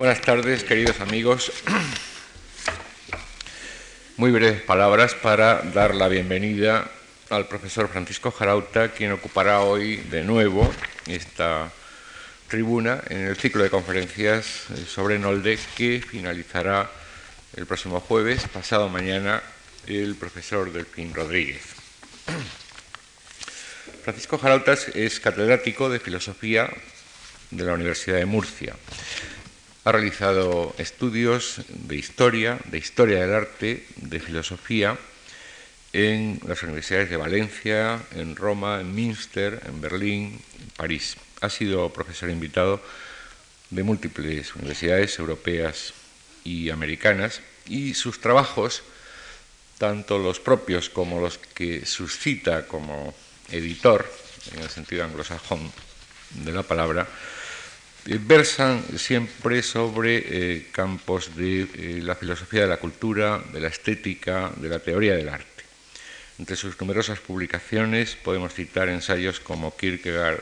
[0.00, 1.52] Buenas tardes, queridos amigos.
[4.16, 6.90] Muy breves palabras para dar la bienvenida
[7.28, 10.72] al profesor Francisco Jarauta, quien ocupará hoy de nuevo
[11.06, 11.70] esta
[12.48, 14.46] tribuna en el ciclo de conferencias
[14.88, 16.90] sobre Nolde que finalizará
[17.54, 19.42] el próximo jueves, pasado mañana,
[19.86, 21.74] el profesor Delfín Rodríguez.
[24.02, 26.70] Francisco Jarauta es catedrático de filosofía
[27.50, 28.74] de la Universidad de Murcia.
[29.82, 34.98] Ha realizado estudios de historia, de historia del arte, de filosofía
[35.94, 41.16] en las universidades de Valencia, en Roma, en Münster, en Berlín, en París.
[41.40, 42.82] Ha sido profesor invitado
[43.70, 45.94] de múltiples universidades europeas
[46.44, 48.82] y americanas y sus trabajos,
[49.78, 53.14] tanto los propios como los que suscita como
[53.50, 54.12] editor,
[54.52, 55.72] en el sentido anglosajón
[56.34, 57.08] de la palabra,
[58.04, 64.50] versan siempre sobre eh, campos de eh, la filosofía de la cultura, de la estética,
[64.56, 65.46] de la teoría del arte.
[66.38, 70.40] Entre sus numerosas publicaciones podemos citar ensayos como Kierkegaard,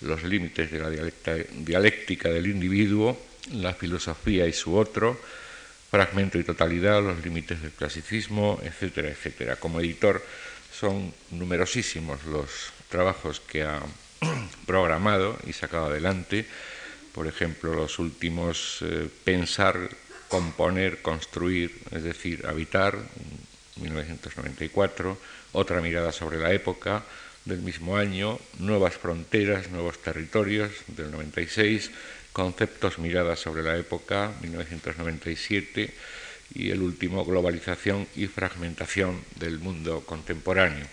[0.00, 3.20] Los límites de la dialéctica del individuo,
[3.52, 5.20] La filosofía y su otro,
[5.90, 9.56] Fragmento y totalidad, Los límites del clasicismo, etcétera, etcétera.
[9.56, 10.24] Como editor
[10.72, 13.80] son numerosísimos los trabajos que ha
[14.66, 16.46] programado y sacado adelante
[17.14, 19.88] por ejemplo, los últimos, eh, pensar,
[20.28, 22.98] componer, construir, es decir, habitar,
[23.76, 25.16] 1994,
[25.52, 27.04] otra mirada sobre la época
[27.44, 31.90] del mismo año, nuevas fronteras, nuevos territorios del 96,
[32.32, 35.94] conceptos, miradas sobre la época, 1997,
[36.54, 40.86] y el último, globalización y fragmentación del mundo contemporáneo.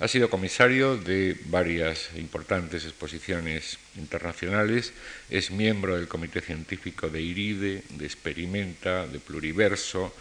[0.00, 4.92] Ha sido comisario de varias importantes exposiciones internacionales,
[5.28, 10.14] es miembro del Comité Científico de IRIDE, de Experimenta, de Pluriverso,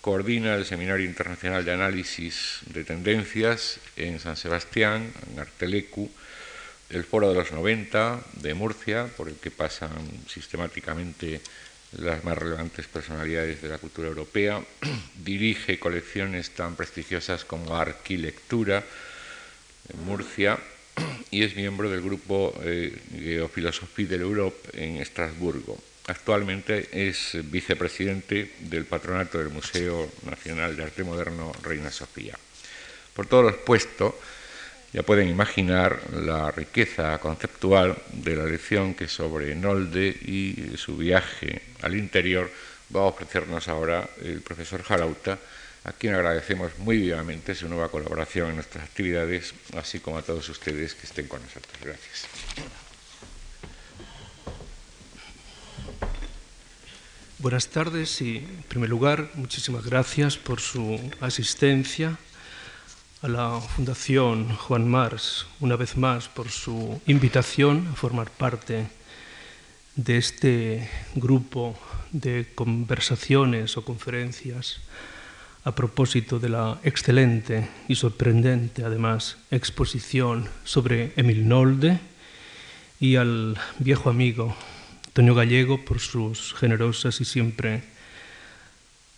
[0.00, 6.10] coordina el Seminario Internacional de Análisis de Tendencias en San Sebastián, en Artelecu,
[6.90, 9.92] el Foro de los 90 de Murcia, por el que pasan
[10.28, 11.40] sistemáticamente
[11.98, 14.62] las más relevantes personalidades de la cultura europea,
[15.24, 18.84] dirige colecciones tan prestigiosas como Arquilectura
[19.88, 20.58] en Murcia
[21.30, 25.78] y es miembro del grupo eh, Geophilosophie de l'Europe en Estrasburgo.
[26.06, 32.36] Actualmente es vicepresidente del patronato del Museo Nacional de Arte Moderno Reina Sofía.
[33.14, 34.18] Por todo lo expuesto,
[34.94, 41.62] ya pueden imaginar la riqueza conceptual de la lección que sobre Nolde y su viaje
[41.82, 42.48] al interior
[42.94, 45.36] va a ofrecernos ahora el profesor Jarauta,
[45.82, 50.48] a quien agradecemos muy vivamente su nueva colaboración en nuestras actividades, así como a todos
[50.48, 51.74] ustedes que estén con nosotros.
[51.82, 52.28] Gracias.
[57.40, 62.16] Buenas tardes y, en primer lugar, muchísimas gracias por su asistencia
[63.24, 68.86] a la Fundación Juan Mars, una vez más, por su invitación a formar parte
[69.96, 71.74] de este grupo
[72.12, 74.80] de conversaciones o conferencias
[75.64, 82.00] a propósito de la excelente y sorprendente, además, exposición sobre Emil Nolde
[83.00, 84.54] y al viejo amigo
[85.06, 87.84] Antonio Gallego por sus generosas y siempre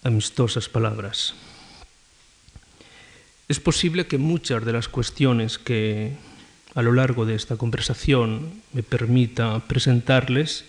[0.04, 1.34] amistosas palabras.
[3.48, 6.16] Es posible que muchas de las cuestiones que
[6.74, 10.64] a lo largo de esta conversación me permita presentarles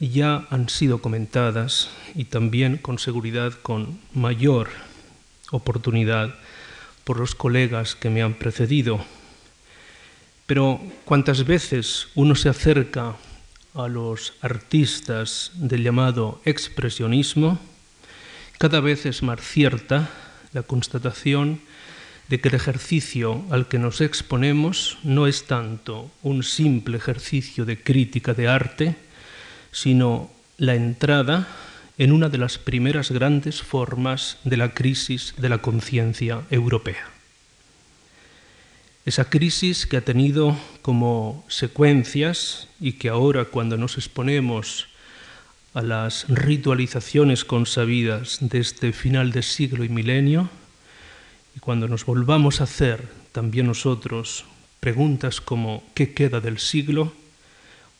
[0.00, 4.68] ya han sido comentadas y también con seguridad con mayor
[5.50, 6.34] oportunidad
[7.04, 9.02] por los colegas que me han precedido.
[10.44, 13.16] Pero cuantas veces uno se acerca
[13.72, 17.58] a los artistas del llamado expresionismo,
[18.58, 20.10] cada vez es más cierta
[20.52, 21.60] la constatación
[22.28, 27.82] de que el ejercicio al que nos exponemos no es tanto un simple ejercicio de
[27.82, 28.96] crítica de arte,
[29.72, 31.46] sino la entrada
[31.98, 37.10] en una de las primeras grandes formas de la crisis de la conciencia europea.
[39.04, 44.88] Esa crisis que ha tenido como secuencias y que ahora cuando nos exponemos
[45.74, 50.48] a las ritualizaciones consabidas de este final de siglo y milenio,
[51.56, 54.44] y cuando nos volvamos a hacer también nosotros
[54.80, 57.12] preguntas como ¿qué queda del siglo?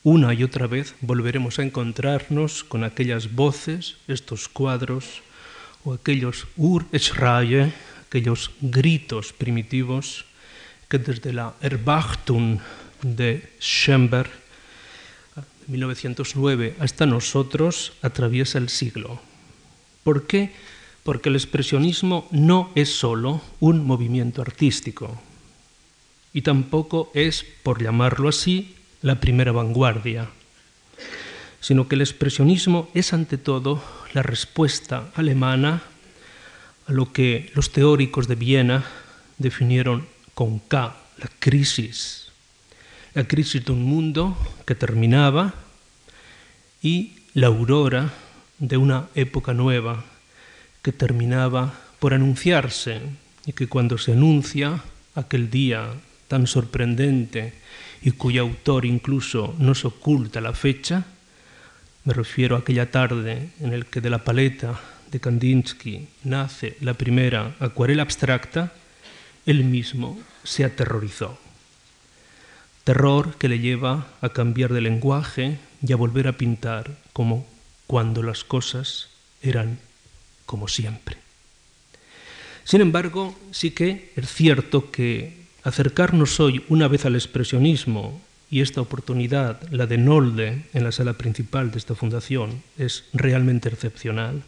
[0.03, 5.23] Una y otra vez volveremos a encontrarnos con aquellas voces, estos cuadros,
[5.85, 7.73] o aquellos Urschreie,
[8.07, 10.25] aquellos gritos primitivos
[10.89, 12.61] que desde la Erbachtung
[13.03, 14.31] de Schemberg,
[15.35, 19.21] de 1909 hasta nosotros, atraviesa el siglo.
[20.03, 20.53] ¿Por qué?
[21.05, 25.21] Porque el expresionismo no es solo un movimiento artístico
[26.33, 30.29] y tampoco es, por llamarlo así, la primera vanguardia,
[31.61, 33.83] sino que el expresionismo es ante todo
[34.15, 35.83] la respuesta alemana
[36.87, 38.85] a lo que los teóricos de Viena
[39.39, 42.29] definieron con K, la crisis.
[43.15, 44.37] La crisis de un mundo
[44.67, 45.55] que terminaba
[46.83, 48.13] y la aurora
[48.59, 50.05] de una época nueva
[50.85, 53.01] que terminaba por anunciarse
[53.47, 54.85] y que cuando se anuncia
[55.15, 55.89] aquel día
[56.29, 57.55] tan sorprendente
[58.03, 61.07] y cuyo autor incluso nos oculta la fecha,
[62.05, 64.79] me refiero a aquella tarde en el que de la paleta
[65.11, 68.75] de Kandinsky nace la primera acuarela abstracta,
[69.47, 71.39] él mismo se aterrorizó.
[72.85, 77.47] Terror que le lleva a cambiar de lenguaje y a volver a pintar como
[77.87, 79.09] cuando las cosas
[79.41, 79.79] eran
[80.47, 81.17] como siempre.
[82.65, 88.21] Sin embargo, sí que es cierto que acercarnos hoy una vez al expresionismo
[88.51, 93.69] y esta oportunidad, la de Nolde, en la sala principal de esta fundación, es realmente
[93.69, 94.43] excepcional,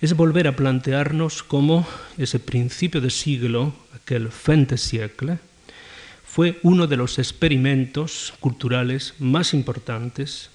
[0.00, 1.86] es volver a plantearnos cómo
[2.18, 5.38] ese principio de siglo, aquel fin de siècle,
[6.24, 10.50] fue uno de los experimentos culturales más importantes,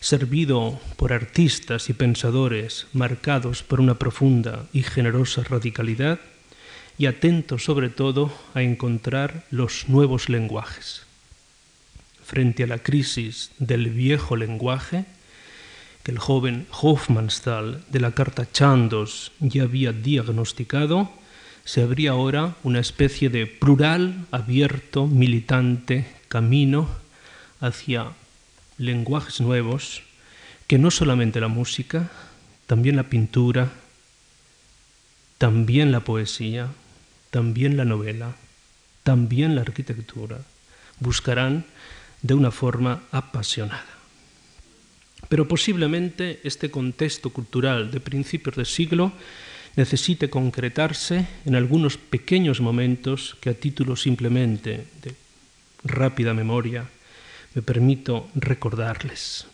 [0.00, 6.18] servido por artistas y pensadores marcados por una profunda y generosa radicalidad
[6.98, 11.02] y atentos sobre todo a encontrar los nuevos lenguajes.
[12.24, 15.04] Frente a la crisis del viejo lenguaje
[16.02, 21.10] que el joven Hofmannsthal de la carta Chandos ya había diagnosticado,
[21.64, 26.88] se abría ahora una especie de plural, abierto, militante camino
[27.60, 28.12] hacia
[28.80, 30.02] lenguajes nuevos
[30.66, 32.10] que no solamente la música,
[32.66, 33.70] también la pintura,
[35.36, 36.68] también la poesía,
[37.30, 38.36] también la novela,
[39.02, 40.38] también la arquitectura
[40.98, 41.64] buscarán
[42.22, 43.86] de una forma apasionada.
[45.28, 49.12] Pero posiblemente este contexto cultural de principios de siglo
[49.76, 55.14] necesite concretarse en algunos pequeños momentos que a título simplemente de
[55.84, 56.88] rápida memoria
[57.54, 59.46] me permito recordarles.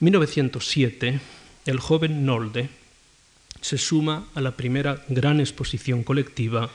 [0.00, 1.20] En 1907,
[1.66, 2.68] el joven Nolde
[3.60, 6.70] se suma a la primera gran exposición colectiva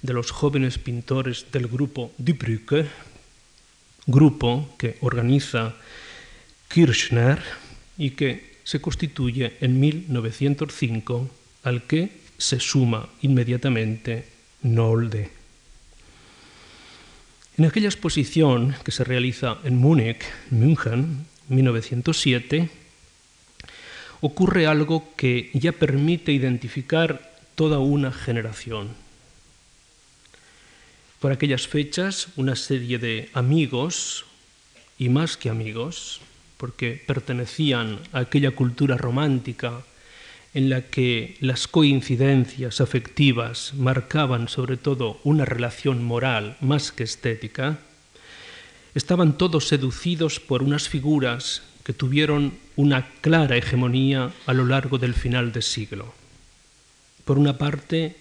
[0.00, 2.86] de los jóvenes pintores del grupo Dubrücke,
[4.06, 5.74] grupo que organiza
[6.68, 7.42] Kirchner
[7.98, 11.30] y que se constituye en 1905,
[11.64, 14.24] al que se suma inmediatamente
[14.62, 15.37] Nolde.
[17.58, 22.70] En aquella exposición que se realiza en Múnich, München, 1907,
[24.20, 28.94] ocurre algo que ya permite identificar toda una generación.
[31.18, 34.24] Por aquellas fechas una serie de amigos,
[34.96, 36.20] y más que amigos,
[36.58, 39.82] porque pertenecían a aquella cultura romántica
[40.58, 47.78] en la que las coincidencias afectivas marcaban sobre todo una relación moral más que estética,
[48.92, 55.14] estaban todos seducidos por unas figuras que tuvieron una clara hegemonía a lo largo del
[55.14, 56.12] final del siglo.
[57.24, 58.16] Por una parte,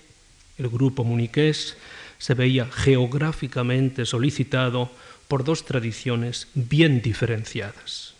[0.59, 1.75] el grupo muniqués
[2.19, 4.91] se veía geográficamente solicitado
[5.27, 8.13] por dos tradiciones bien diferenciadas.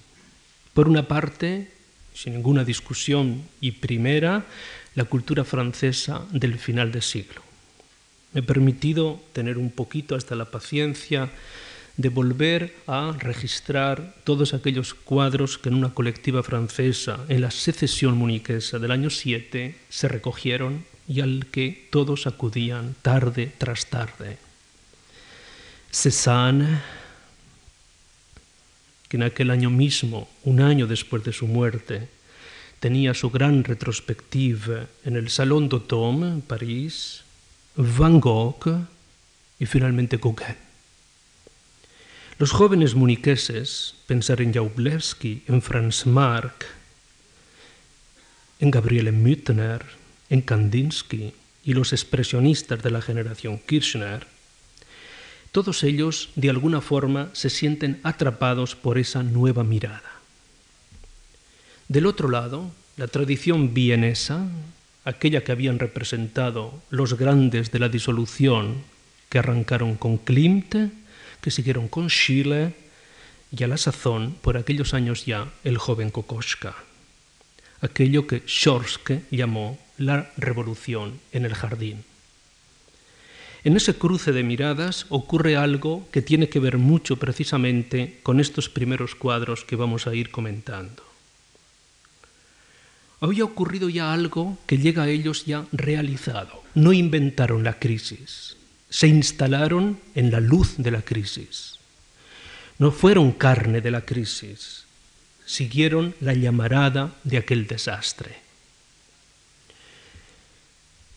[0.74, 1.77] Por una parte,
[2.18, 4.46] sin ninguna discusión y primera,
[4.96, 7.44] la cultura francesa del final del siglo.
[8.34, 11.30] Me he permitido tener un poquito hasta la paciencia
[11.96, 18.18] de volver a registrar todos aquellos cuadros que en una colectiva francesa, en la secesión
[18.18, 24.38] muniquesa del año 7, se recogieron y al que todos acudían tarde tras tarde.
[25.92, 26.82] Cézanne,
[29.08, 32.10] que en aquel año mismo, un año después de su muerte,
[32.80, 37.24] tenía su gran retrospectiva en el Salón d'Automne en París,
[37.76, 38.88] Van Gogh
[39.60, 40.56] y finalmente Gauguin.
[42.38, 46.66] Los jóvenes muniqueses, pensar en Jaublewski, en Franz Marc,
[48.60, 49.84] en Gabriele Müttner,
[50.30, 51.34] en Kandinsky
[51.64, 54.28] y los expresionistas de la generación Kirchner,
[55.58, 60.04] todos ellos de alguna forma se sienten atrapados por esa nueva mirada.
[61.88, 64.48] Del otro lado, la tradición vienesa,
[65.04, 68.84] aquella que habían representado los grandes de la disolución
[69.30, 70.76] que arrancaron con Klimt,
[71.42, 72.76] que siguieron con Schiele
[73.50, 76.76] y a la sazón, por aquellos años ya, el joven Kokoschka,
[77.82, 82.04] aquello que Shorske llamó la revolución en el jardín.
[83.68, 88.70] En ese cruce de miradas ocurre algo que tiene que ver mucho precisamente con estos
[88.70, 91.04] primeros cuadros que vamos a ir comentando.
[93.20, 96.64] Había ocurrido ya algo que llega a ellos ya realizado.
[96.76, 98.56] No inventaron la crisis,
[98.90, 101.78] se instalaron en la luz de la crisis.
[102.80, 104.86] No fueron carne de la crisis,
[105.46, 108.38] siguieron la llamarada de aquel desastre.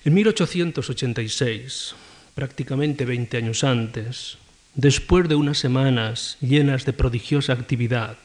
[0.04, 1.94] En 1886,
[2.34, 4.38] prácticamente 20 años antes,
[4.74, 8.16] después de unas semanas llenas de prodigiosa actividad,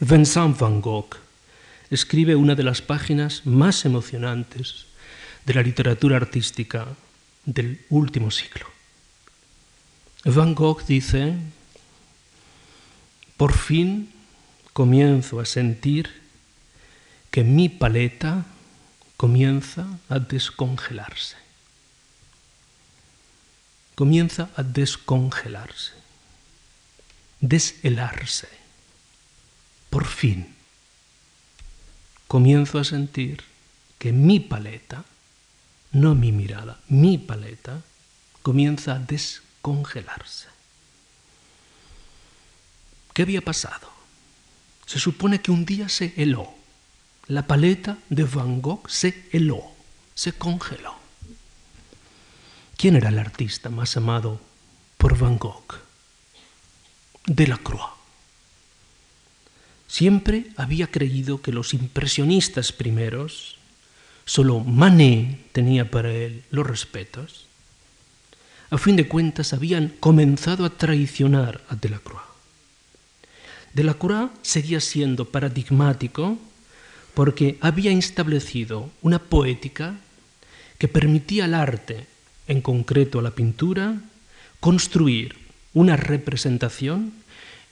[0.00, 1.16] Vincent van Gogh
[1.90, 4.86] escribe una de las páginas más emocionantes
[5.44, 6.86] de la literatura artística
[7.44, 8.66] del último siglo.
[10.24, 11.34] Van Gogh dice,
[13.36, 14.10] por fin
[14.72, 16.08] comienzo a sentir
[17.30, 18.46] que mi paleta
[19.16, 21.36] comienza a descongelarse.
[24.02, 25.92] Comienza a descongelarse,
[27.38, 28.48] deshelarse.
[29.90, 30.56] Por fin
[32.26, 33.44] comienzo a sentir
[34.00, 35.04] que mi paleta,
[35.92, 37.80] no mi mirada, mi paleta,
[38.42, 40.48] comienza a descongelarse.
[43.14, 43.88] ¿Qué había pasado?
[44.84, 46.52] Se supone que un día se heló.
[47.28, 49.62] La paleta de Van Gogh se heló,
[50.16, 51.01] se congeló.
[52.82, 54.40] ¿Quién era el artista más amado
[54.98, 55.76] por Van Gogh?
[57.26, 57.92] Delacroix.
[59.86, 63.56] Siempre había creído que los impresionistas primeros,
[64.24, 67.46] solo Manet tenía para él los respetos,
[68.68, 72.24] a fin de cuentas habían comenzado a traicionar a Delacroix.
[73.74, 76.36] Delacroix seguía siendo paradigmático
[77.14, 80.00] porque había establecido una poética
[80.78, 82.10] que permitía al arte,
[82.52, 83.96] en concreto a la pintura,
[84.60, 85.36] construir
[85.72, 87.12] una representación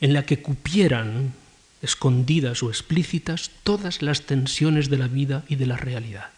[0.01, 1.33] en la que cupieran
[1.81, 6.29] escondidas o explícitas todas las tensiones de la vida y de la realidad.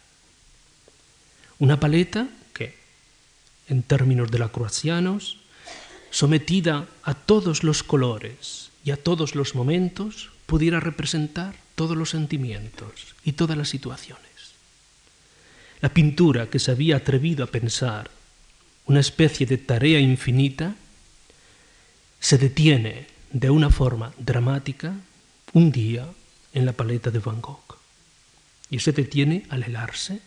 [1.58, 2.76] Una paleta que,
[3.68, 5.38] en términos de la croacianos,
[6.10, 13.16] sometida a todos los colores y a todos los momentos, pudiera representar todos los sentimientos
[13.24, 14.22] y todas las situaciones.
[15.80, 18.10] La pintura que se había atrevido a pensar
[18.86, 20.74] una especie de tarea infinita
[22.20, 24.94] se detiene de una forma dramática
[25.52, 26.06] un día
[26.52, 27.78] en la paleta de Van Gogh.
[28.70, 30.20] Y se detiene al helarse,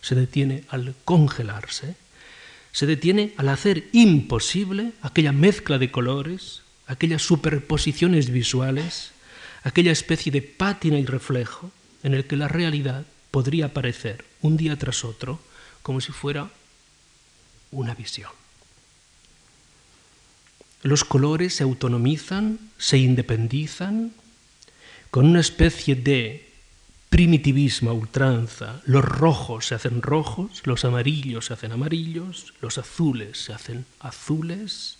[0.00, 1.96] se detiene al congelarse,
[2.72, 9.12] se detiene al hacer imposible aquella mezcla de colores, aquellas superposiciones visuales,
[9.62, 11.70] aquella especie de pátina y reflejo
[12.02, 15.40] en el que la realidad podría aparecer un día tras otro
[15.82, 16.50] como si fuera
[17.74, 18.30] una visión.
[20.82, 24.12] Los colores se autonomizan, se independizan,
[25.10, 26.50] con una especie de
[27.08, 28.82] primitivismo ultranza.
[28.84, 34.98] Los rojos se hacen rojos, los amarillos se hacen amarillos, los azules se hacen azules,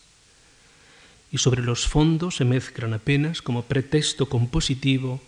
[1.32, 5.20] y sobre los fondos se mezclan apenas como pretexto compositivo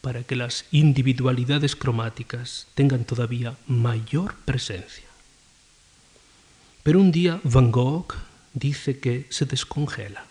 [0.00, 5.07] para que las individualidades cromáticas tengan todavía mayor presencia.
[6.88, 8.14] Pero un día Van Gogh
[8.54, 10.24] dice que se descongela.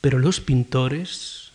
[0.00, 1.52] Pero los pintores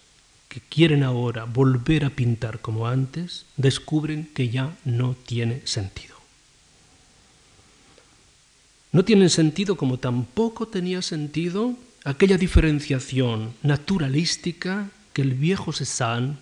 [0.47, 6.15] que quieren ahora volver a pintar como antes, descubren que ya no tiene sentido.
[8.93, 16.37] No tienen sentido como tampoco tenía sentido aquella diferenciación naturalística que el viejo Cézanne,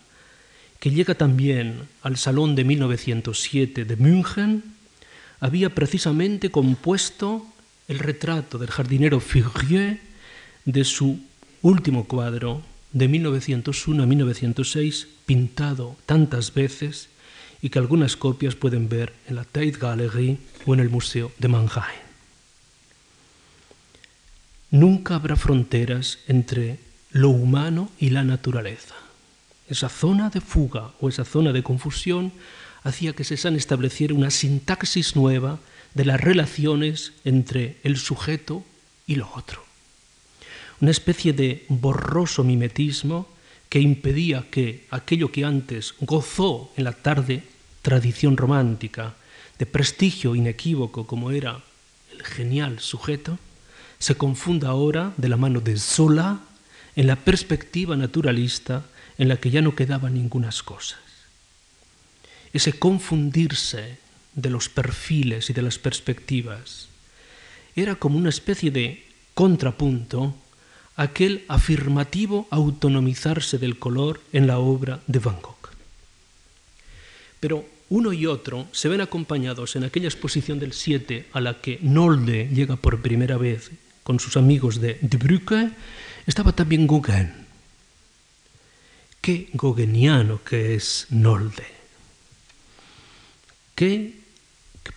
[0.79, 4.74] que llega también al Salón de 1907 de München,
[5.39, 7.45] había precisamente compuesto
[7.87, 9.99] el retrato del jardinero Figurier
[10.65, 11.19] de su
[11.61, 12.61] último cuadro,
[12.91, 17.09] de 1901 a 1906, pintado tantas veces
[17.61, 21.47] y que algunas copias pueden ver en la Tate Gallery o en el Museo de
[21.47, 22.05] Mannheim.
[24.71, 26.79] Nunca habrá fronteras entre
[27.11, 28.95] lo humano y la naturaleza.
[29.69, 32.31] Esa zona de fuga o esa zona de confusión
[32.85, 35.59] hacía que Cézanne estableciera una sintaxis nueva
[35.93, 38.63] de las relaciones entre el sujeto
[39.05, 39.65] y lo otro
[40.81, 43.27] una especie de borroso mimetismo
[43.69, 47.43] que impedía que aquello que antes gozó en la tarde
[47.81, 49.15] tradición romántica
[49.57, 51.63] de prestigio inequívoco como era
[52.11, 53.39] el genial sujeto,
[53.99, 56.39] se confunda ahora de la mano de Zola
[56.95, 58.83] en la perspectiva naturalista
[59.17, 61.04] en la que ya no quedaban ningunas cosas.
[62.55, 63.97] Ese confundirse
[64.33, 66.87] de los perfiles y de las perspectivas
[67.75, 70.33] era como una especie de contrapunto
[70.95, 75.67] a aquel afirmativo autonomizarse del color en la obra de Van Gogh.
[77.41, 81.79] Pero uno y otro se ven acompañados en aquella exposición del 7 a la que
[81.81, 83.71] Nolde llega por primera vez
[84.03, 85.73] con sus amigos de De Bruyne,
[86.25, 87.33] estaba también Gauguin.
[89.19, 91.74] Qué gauguiniano que es Nolde.
[93.75, 94.15] Qué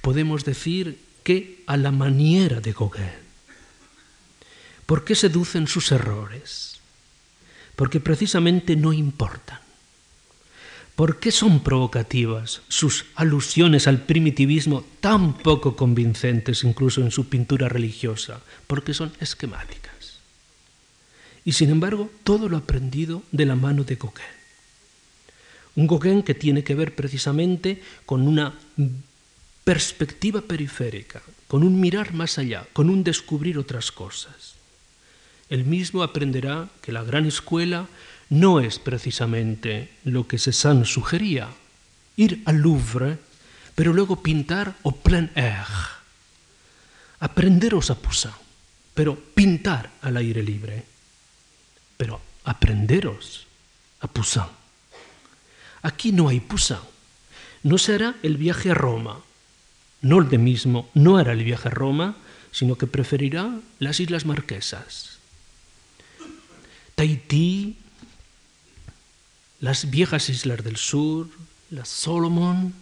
[0.00, 3.28] podemos decir que a la maniera de Gauguin.
[4.86, 6.80] ¿Por qué seducen sus errores?
[7.76, 9.58] Porque precisamente no importan.
[10.96, 17.68] ¿Por qué son provocativas sus alusiones al primitivismo tan poco convincentes incluso en su pintura
[17.68, 18.40] religiosa?
[18.66, 20.20] Porque son esquemáticas.
[21.44, 24.24] Y sin embargo, todo lo aprendido de la mano de Gauguin.
[25.76, 28.58] Un Gauguin que tiene que ver precisamente con una
[29.64, 34.54] perspectiva periférica, con un mirar más allá, con un descubrir otras cosas.
[35.50, 37.88] Él mismo aprenderá que la gran escuela
[38.28, 41.48] no es precisamente lo que Cézanne sugería,
[42.16, 43.18] ir al Louvre,
[43.74, 45.64] pero luego pintar au plein air.
[47.20, 48.34] Aprenderos a Poussin,
[48.92, 50.84] pero pintar al aire libre.
[51.96, 53.46] Pero aprenderos
[54.00, 54.50] a Poussin.
[55.82, 56.97] Aquí no hay Poussin.
[57.68, 59.20] No será el viaje a Roma.
[60.00, 62.16] No el de mismo, no hará el viaje a Roma,
[62.50, 65.18] sino que preferirá las Islas Marquesas.
[66.94, 67.76] Tahití,
[69.60, 71.28] las viejas islas del sur,
[71.68, 72.72] las Solomon,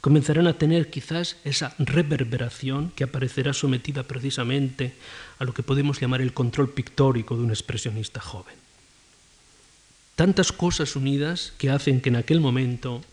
[0.00, 4.96] comenzarán a tener quizás esa reverberación que aparecerá sometida precisamente
[5.38, 8.56] a lo que podemos llamar el control pictórico de un expresionista joven.
[10.16, 13.04] Tantas cosas unidas que hacen que en aquel momento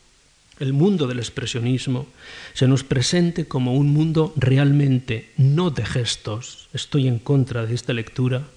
[0.63, 2.07] el mundo del expresionismo
[2.53, 7.91] se nos presente como un mundo realmente no de gestos, estoy en contra de esta
[7.91, 8.47] lectura,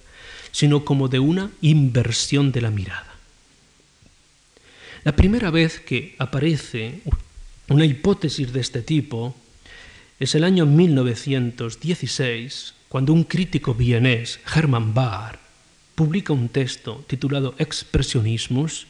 [0.52, 3.12] sino como de una inversión de la mirada.
[5.02, 7.00] La primera vez que aparece
[7.68, 9.34] una hipótesis de este tipo
[10.20, 15.40] es el año 1916, cuando un crítico vienés, Hermann Bahr,
[15.96, 18.86] publica un texto titulado Expressionismus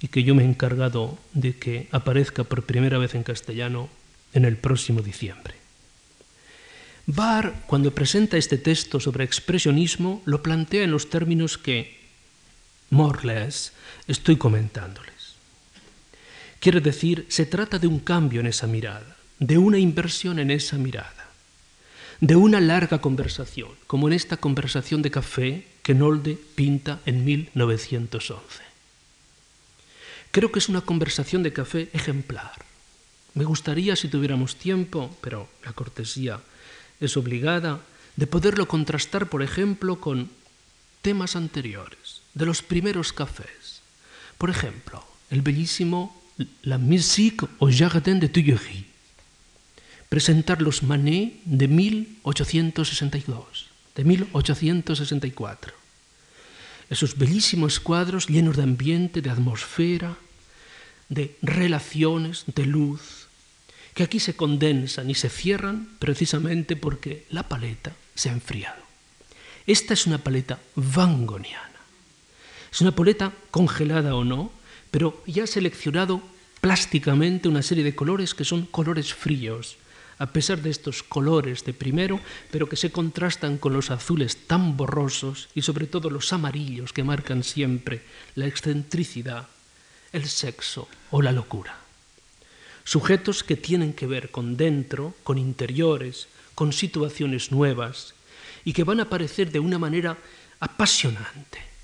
[0.00, 3.88] y que yo me he encargado de que aparezca por primera vez en castellano
[4.32, 5.54] en el próximo diciembre.
[7.06, 12.00] Bahr, cuando presenta este texto sobre expresionismo, lo plantea en los términos que,
[12.90, 13.72] more or less,
[14.08, 15.36] estoy comentándoles.
[16.60, 20.78] Quiere decir, se trata de un cambio en esa mirada, de una inversión en esa
[20.78, 21.28] mirada,
[22.20, 28.63] de una larga conversación, como en esta conversación de café que Nolde pinta en 1911.
[30.34, 32.50] Creo que es una conversación de café ejemplar.
[33.34, 36.40] Me gustaría, si tuviéramos tiempo, pero la cortesía
[36.98, 37.82] es obligada,
[38.16, 40.28] de poderlo contrastar, por ejemplo, con
[41.02, 43.82] temas anteriores, de los primeros cafés.
[44.36, 46.20] Por ejemplo, el bellísimo
[46.62, 48.86] la musique au jardin de Tuileries,
[50.08, 55.83] presentar los Manet de 1862, de 1864.
[56.90, 60.16] Esos bellísimos cuadros llenos de ambiente, de atmósfera,
[61.08, 63.28] de relaciones, de luz,
[63.94, 68.82] que aquí se condensan y se cierran precisamente porque la paleta se ha enfriado.
[69.66, 71.70] Esta es una paleta vangoniana.
[72.70, 74.52] Es una paleta congelada o no,
[74.90, 76.20] pero ya ha seleccionado
[76.60, 79.76] plásticamente una serie de colores que son colores fríos,
[80.18, 84.76] a pesar de estos colores de primero, pero que se contrastan con los azules tan
[84.76, 88.02] borrosos y sobre todo los amarillos que marcan siempre
[88.34, 89.48] la excentricidad,
[90.12, 91.78] el sexo o la locura.
[92.84, 98.14] Sujetos que tienen que ver con dentro, con interiores, con situaciones nuevas
[98.64, 100.18] y que van a aparecer de una manera
[100.60, 101.74] apasionante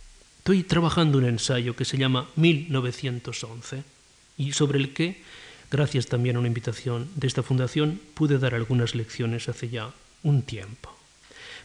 [0.41, 3.85] Estoy trabajando un ensayo que se llama 1911
[4.39, 5.23] y sobre el que,
[5.71, 10.43] gracias también a una invitación de esta fundación, pude dar algunas lecciones hace ya un
[10.43, 10.97] tiempo.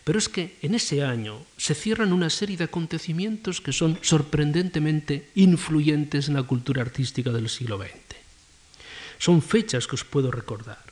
[0.03, 5.29] Pero es que en ese año se cierran una serie de acontecimientos que son sorprendentemente
[5.35, 8.15] influyentes en la cultura artística del siglo XX.
[9.17, 10.83] Son fechas que os puedo recordar.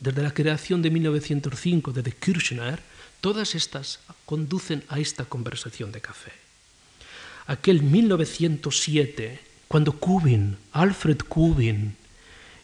[0.00, 2.80] Desde la creación de 1905 de The Kirchner,
[3.20, 6.32] todas estas conducen a esta conversación de café
[7.46, 11.96] aquel 1907, cuando Kubin, Alfred Kubin,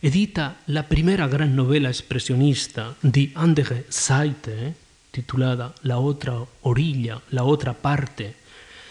[0.01, 4.75] edita la primera gran novela expresionista, Die andere Seite,
[5.11, 8.37] titulada La otra orilla, la otra parte,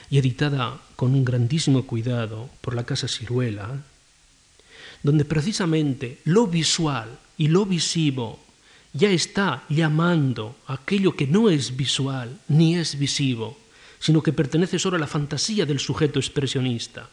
[0.09, 3.77] y editada con un grandísimo cuidado por la Casa Ciruela,
[5.03, 8.39] donde precisamente lo visual y lo visivo
[8.93, 13.57] ya está llamando a aquello que no es visual ni es visivo,
[13.99, 17.09] sino que pertenece solo a la fantasía del sujeto expresionista.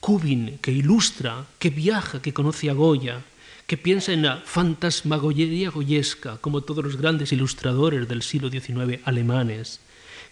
[0.00, 3.22] Kubin, que ilustra, que viaja, que conoce a Goya,
[3.66, 9.80] que piensa en la fantasmagoyería goyesca, como todos los grandes ilustradores del siglo XIX alemanes,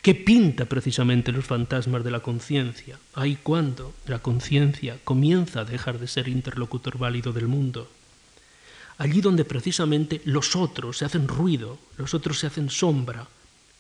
[0.03, 2.99] que pinta precisamente los fantasmas de la conciencia.
[3.15, 7.91] Ahí cuando la conciencia comienza a dejar de ser interlocutor válido del mundo.
[8.99, 13.27] Allí donde precisamente los otros se hacen ruido, los otros se hacen sombra.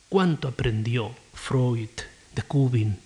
[0.09, 1.90] ¿Cuánto aprendió Freud
[2.35, 3.04] de Kubin?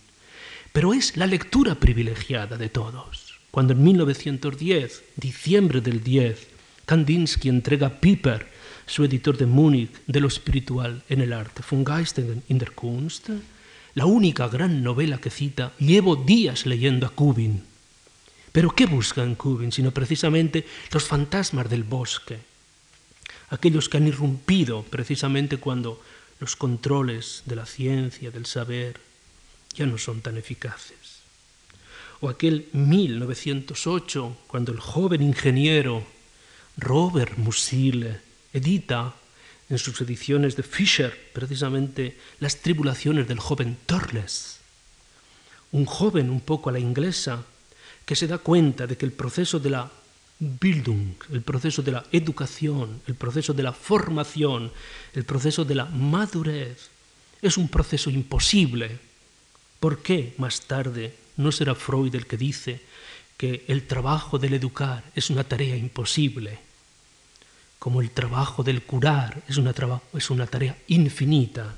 [0.79, 3.41] Pero es la lectura privilegiada de todos.
[3.51, 6.47] Cuando en 1910, diciembre del 10,
[6.87, 8.47] Kandinsky entrega a Piper
[8.87, 11.85] su editor de Múnich, de lo espiritual en el arte, Von
[12.47, 13.31] in der Kunst,
[13.95, 17.65] la única gran novela que cita, llevo días leyendo a Kubin.
[18.53, 19.73] Pero ¿qué busca en Kubin?
[19.73, 22.39] Sino precisamente los fantasmas del bosque,
[23.51, 26.01] aquellos que han irrumpido precisamente cuando
[26.39, 29.08] los controles de la ciencia, del saber,
[29.79, 31.23] ya no son tan eficaces.
[32.21, 36.05] O aquel 1908, cuando el joven ingeniero
[36.77, 38.19] Robert Musil
[38.53, 39.15] edita
[39.71, 44.59] en sus ediciones de Fischer precisamente las tribulaciones del joven Torles,
[45.71, 47.45] un joven un poco a la inglesa
[48.05, 49.91] que se da cuenta de que el proceso de la
[50.41, 54.73] Bildung, el proceso de la educación, el proceso de la formación,
[55.15, 56.91] el proceso de la madurez,
[57.43, 59.08] es un proceso imposible.
[59.81, 62.81] ¿Por qué más tarde no será Freud el que dice
[63.37, 66.69] que el trabajo del educar es una tarea imposible?
[67.79, 71.77] como el trabajo del curar es una, tarea infinita.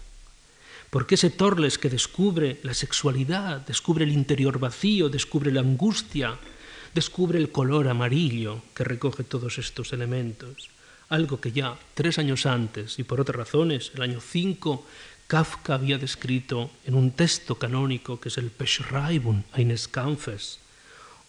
[0.89, 6.37] Porque ese Torles que descubre la sexualidad, descubre el interior vacío, descubre la angustia,
[6.95, 10.71] descubre el color amarillo que recoge todos estos elementos,
[11.11, 14.87] algo que ya tres años antes y por otras razones, el año 5,
[15.31, 20.59] Kafka había descrito en un texto canónico que es el Beschreibung eines Kampfes,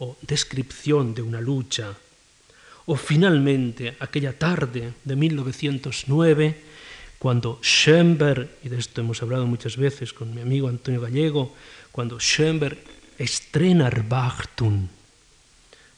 [0.02, 1.94] o descripción de una lucha,
[2.90, 10.18] o finalmente aquella tarde de 1909, cuando Schoenberg, y de esto hemos hablado muchas veces
[10.18, 11.54] con mi amigo Antonio Gallego,
[11.94, 12.82] cuando Schoenberg
[13.22, 14.90] estrena Erwachtun,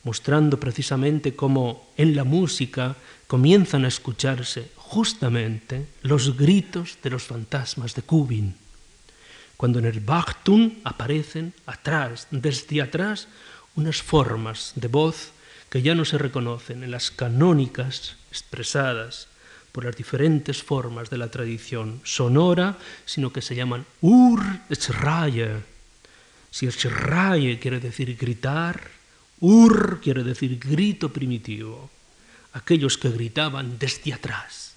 [0.03, 7.95] mostrando precisamente cómo en la música comienzan a escucharse justamente los gritos de los fantasmas
[7.95, 8.55] de Kubin.
[9.57, 13.27] Cuando en el Bachtun aparecen atrás, desde atrás,
[13.75, 15.31] unas formas de voz
[15.69, 19.27] que ya no se reconocen en las canónicas expresadas
[19.71, 25.63] por las diferentes formas de la tradición sonora, sino que se llaman Ur-Schraie.
[26.51, 28.91] Si Schraie quiere decir gritar,
[29.39, 31.89] Ur quiere decir grito primitivo.
[32.53, 34.72] Aquellos que gritaban desde atrás,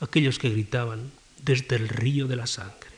[0.00, 1.10] aquellos que gritaban
[1.42, 2.96] desde el río de la sangre.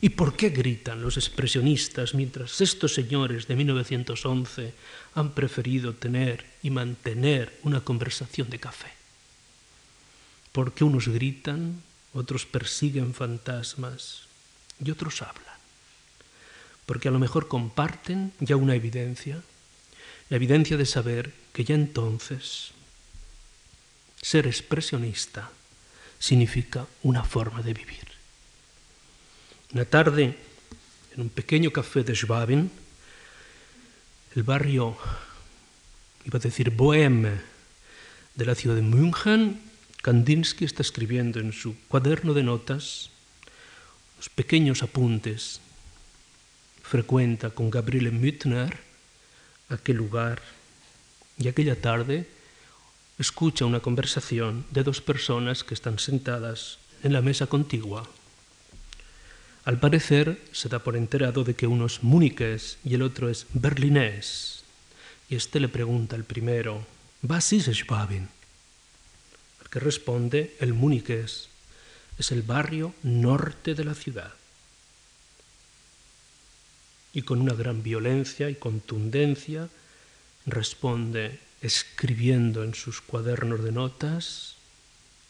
[0.00, 4.74] ¿Y por qué gritan los expresionistas mientras estos señores de 1911
[5.14, 8.92] han preferido tener y mantener una conversación de café?
[10.52, 14.22] Porque unos gritan, otros persiguen fantasmas
[14.84, 15.56] y otros hablan.
[16.84, 19.42] Porque a lo mejor comparten ya una evidencia,
[20.28, 22.72] la evidencia de saber que ya entonces
[24.20, 25.50] ser expresionista
[26.18, 28.06] significa una forma de vivir.
[29.72, 30.36] Una tarde,
[31.14, 32.70] en un pequeño café de Schwabing,
[34.34, 34.96] el barrio,
[36.24, 37.40] iba a decir bohème,
[38.34, 39.60] de la ciudad de München,
[40.02, 43.10] Kandinsky está escribiendo en su cuaderno de notas
[44.18, 45.60] los pequeños apuntes.
[46.82, 48.78] Frecuenta con Gabriele Müttner
[49.68, 50.40] aquel lugar
[51.38, 52.28] y aquella tarde
[53.18, 58.08] escucha una conversación de dos personas que están sentadas en la mesa contigua.
[59.64, 63.46] Al parecer se da por enterado de que uno es múniques y el otro es
[63.52, 64.62] berlinés.
[65.28, 66.86] Y este le pregunta al primero,
[67.22, 68.28] ¿Was ist Schwabing?
[69.60, 71.48] Al que responde, el múniques
[72.18, 74.32] es el barrio norte de la ciudad.
[77.12, 79.68] Y con una gran violencia y contundencia
[80.44, 84.56] responde escribiendo en sus cuadernos de notas,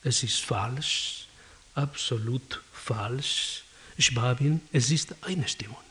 [0.04, 1.26] es ist falsch,
[1.74, 3.64] absolut falsch,
[3.98, 5.84] Schwabing existe eine Stimmung.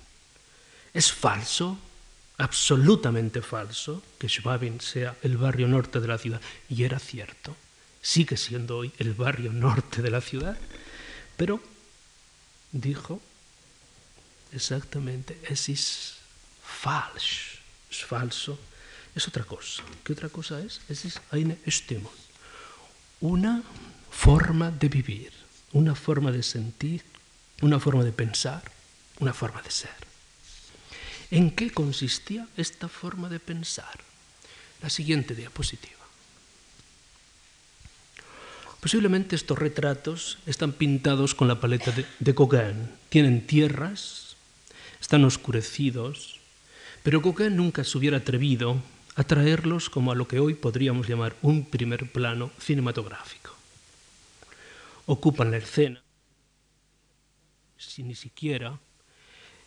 [0.94, 1.78] Es falso,
[2.38, 6.42] absolutamente falso, que Schwabing sea el barrio norte de la ciudad.
[6.70, 7.56] Y era cierto,
[8.02, 10.58] sigue siendo hoy el barrio norte de la ciudad.
[11.36, 11.62] Pero,
[12.72, 13.20] dijo,
[14.52, 16.16] exactamente, es ist
[16.64, 18.58] falsch, es falso,
[19.16, 19.84] es otra cosa.
[20.04, 20.82] ¿Qué otra cosa es?
[20.90, 22.12] Es eine Stimmung,
[23.22, 23.64] una
[24.12, 25.32] forma de vivir,
[25.72, 27.02] una forma de sentir,
[27.62, 28.62] una forma de pensar,
[29.20, 29.96] una forma de ser.
[31.32, 34.00] ¿En qué consistía esta forma de pensar?
[34.82, 35.94] La siguiente diapositiva.
[38.82, 42.92] Posiblemente estos retratos están pintados con la paleta de, de Gauguin.
[43.10, 44.36] Tienen tierras,
[45.02, 46.40] están oscurecidos,
[47.02, 48.82] pero Gauguin nunca se hubiera atrevido
[49.16, 53.56] a traerlos como a lo que hoy podríamos llamar un primer plano cinematográfico.
[55.06, 56.02] Ocupan la escena,
[57.78, 58.80] sin ni siquiera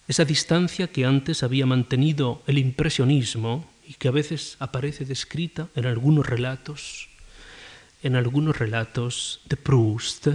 [0.09, 5.87] esa distancia que antes había mantenido el impresionismo y que a veces aparece descrita en
[5.87, 7.09] algunos relatos
[8.03, 10.29] en algunos relatos de Proust,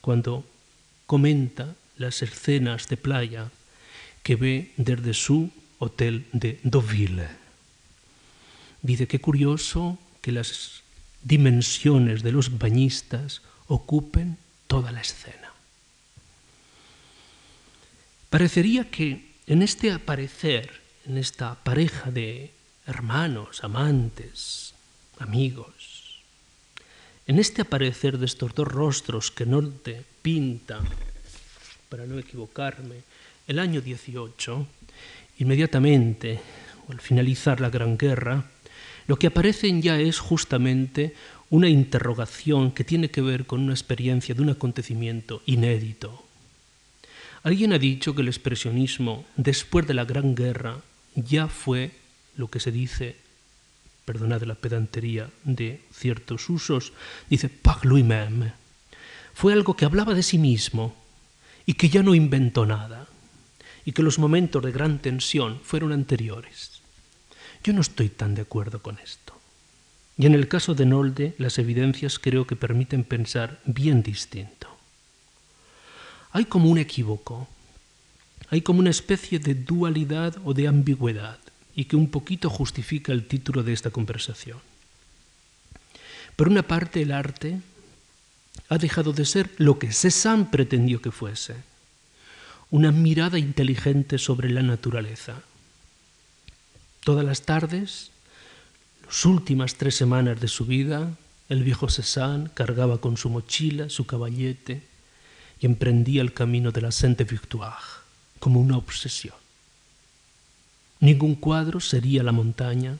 [0.00, 0.44] cuando
[1.06, 3.50] comenta las escenas de playa
[4.22, 7.41] que ve desde su hotel de Deauville.
[8.82, 10.82] Dice que curioso que las
[11.22, 15.52] dimensiones de los bañistas ocupen toda la escena.
[18.28, 22.50] Parecería que en este aparecer, en esta pareja de
[22.86, 24.74] hermanos, amantes,
[25.18, 26.22] amigos,
[27.26, 30.80] en este aparecer de estos dos rostros que Norte pinta,
[31.88, 33.04] para no equivocarme,
[33.46, 34.66] el año 18,
[35.38, 36.40] inmediatamente,
[36.88, 38.44] al finalizar la Gran Guerra,
[39.12, 41.14] lo que aparecen ya es justamente
[41.50, 46.24] una interrogación que tiene que ver con una experiencia de un acontecimiento inédito.
[47.42, 50.78] Alguien ha dicho que el expresionismo, después de la Gran Guerra,
[51.14, 51.90] ya fue
[52.38, 53.16] lo que se dice
[54.06, 56.94] perdonad la pedantería de ciertos usos,
[57.28, 58.54] dice par lui-même.
[59.34, 60.96] Fue algo que hablaba de sí mismo
[61.66, 63.06] y que ya no inventó nada,
[63.84, 66.71] y que los momentos de gran tensión fueron anteriores.
[67.64, 69.34] Yo no estoy tan de acuerdo con esto.
[70.18, 74.68] Y en el caso de Nolde, las evidencias creo que permiten pensar bien distinto.
[76.32, 77.48] Hay como un equívoco,
[78.50, 81.38] hay como una especie de dualidad o de ambigüedad
[81.74, 84.58] y que un poquito justifica el título de esta conversación.
[86.36, 87.60] Por una parte, el arte
[88.68, 91.56] ha dejado de ser lo que Cézanne pretendió que fuese,
[92.70, 95.42] una mirada inteligente sobre la naturaleza.
[97.04, 98.10] Todas las tardes,
[99.04, 101.10] las últimas tres semanas de su vida,
[101.48, 104.82] el viejo Cézanne cargaba con su mochila, su caballete,
[105.58, 107.74] y emprendía el camino de la Sainte Victoire
[108.38, 109.34] como una obsesión.
[111.00, 112.96] Ningún cuadro sería la montaña,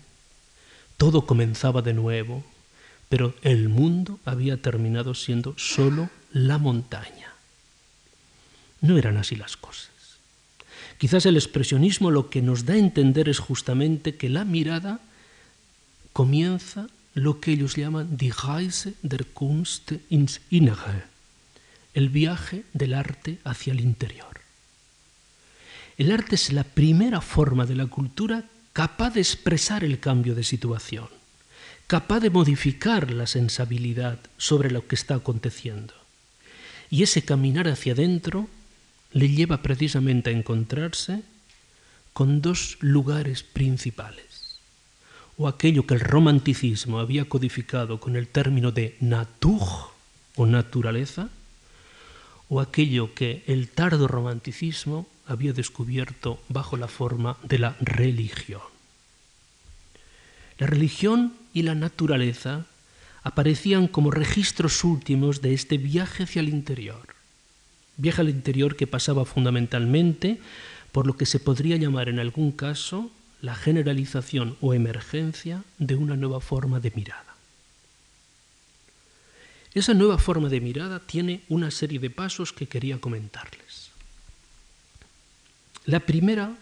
[0.96, 2.44] todo comenzaba de nuevo,
[3.08, 7.34] pero el mundo había terminado siendo solo la montaña.
[8.80, 9.91] No eran así las cosas.
[10.98, 15.00] Quizás el expresionismo lo que nos da a entender es justamente que la mirada
[16.12, 21.04] comienza lo que ellos llaman die Reise der Kunst ins Innere,
[21.94, 24.40] el viaje del arte hacia el interior.
[25.98, 30.44] El arte es la primera forma de la cultura capaz de expresar el cambio de
[30.44, 31.08] situación,
[31.86, 35.94] capaz de modificar la sensibilidad sobre lo que está aconteciendo.
[36.88, 38.48] Y ese caminar hacia adentro
[39.12, 41.22] le lleva precisamente a encontrarse
[42.12, 44.58] con dos lugares principales,
[45.36, 49.90] o aquello que el romanticismo había codificado con el término de nature
[50.36, 51.28] o naturaleza,
[52.48, 58.60] o aquello que el tardo romanticismo había descubierto bajo la forma de la religión.
[60.58, 62.66] La religión y la naturaleza
[63.22, 67.11] aparecían como registros últimos de este viaje hacia el interior.
[67.96, 70.40] Viaje al interior que pasaba fundamentalmente
[70.92, 76.16] por lo que se podría llamar en algún caso la generalización o emergencia de una
[76.16, 77.34] nueva forma de mirada.
[79.74, 83.90] Esa nueva forma de mirada tiene una serie de pasos que quería comentarles.
[85.86, 86.54] La primera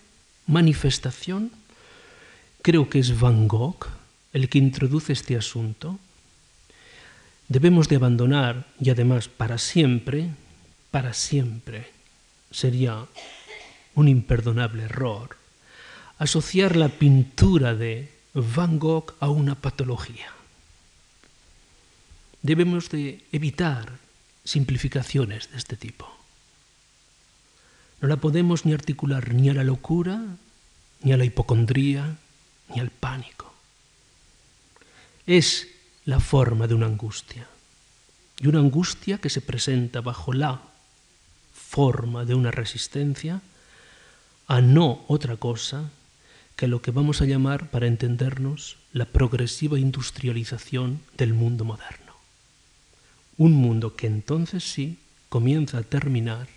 [0.46, 1.50] manifestación
[2.62, 3.86] creo que es Van Gogh
[4.32, 5.98] el que introduce este asunto.
[7.48, 10.30] Debemos de abandonar, y además para siempre,
[10.90, 11.90] para siempre,
[12.50, 13.06] sería
[13.94, 15.36] un imperdonable error,
[16.18, 20.32] asociar la pintura de Van Gogh a una patología.
[22.42, 23.98] Debemos de evitar
[24.44, 26.10] simplificaciones de este tipo.
[28.00, 30.22] No la podemos ni articular ni a la locura,
[31.02, 32.16] ni a la hipocondría,
[32.68, 33.52] ni al pánico.
[35.26, 35.68] Es
[36.06, 37.46] la forma de una angustia.
[38.38, 40.69] Y una angustia que se presenta bajo la
[41.70, 43.42] forma de una resistencia
[44.48, 45.88] a no otra cosa
[46.56, 52.14] que lo que vamos a llamar, para entendernos, la progresiva industrialización del mundo moderno.
[53.38, 56.48] Un mundo que entonces sí comienza a terminar,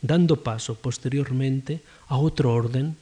[0.00, 2.96] dando paso posteriormente a otro orden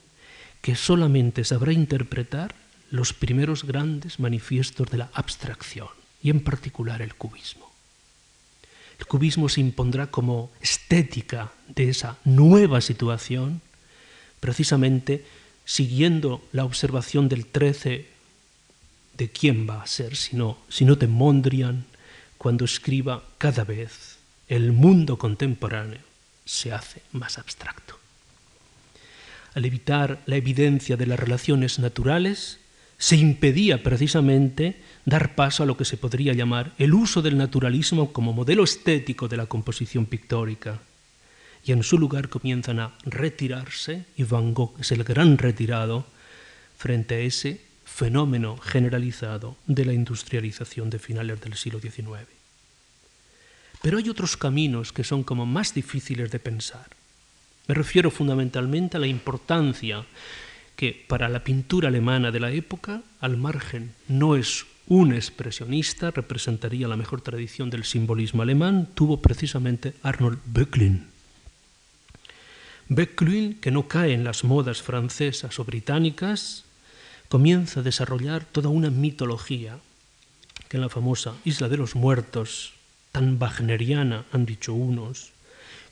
[0.63, 2.55] que solamente sabrá interpretar
[2.91, 5.89] los primeros grandes manifiestos de la abstracción,
[6.23, 7.74] y en particular el cubismo.
[8.99, 13.61] El cubismo se impondrá como estética de esa nueva situación,
[14.41, 15.25] precisamente
[15.65, 18.07] siguiendo la observación del 13
[19.17, 21.87] de quién va a ser, sino, sino de Mondrian,
[22.39, 26.01] cuando escriba cada vez el mundo contemporáneo
[26.45, 27.99] se hace más abstracto.
[29.55, 32.59] Al evitar la evidencia de las relaciones naturales,
[32.99, 38.13] se impedía precisamente dar paso a lo que se podría llamar el uso del naturalismo
[38.13, 40.81] como modelo estético de la composición pictórica.
[41.65, 46.07] Y en su lugar comienzan a retirarse, y Van Gogh es el gran retirado
[46.77, 52.27] frente a ese fenómeno generalizado de la industrialización de finales del siglo XIX.
[53.83, 56.89] Pero hay otros caminos que son como más difíciles de pensar.
[57.67, 60.05] Me refiero fundamentalmente a la importancia
[60.77, 66.89] que para la pintura alemana de la época, al margen, no es un expresionista, representaría
[66.89, 71.07] la mejor tradición del simbolismo alemán, tuvo precisamente Arnold Böcklin.
[72.89, 76.65] Böcklin, que no cae en las modas francesas o británicas,
[77.29, 79.79] comienza a desarrollar toda una mitología
[80.69, 82.75] que en la famosa Isla de los Muertos,
[83.11, 85.33] tan wagneriana, han dicho unos,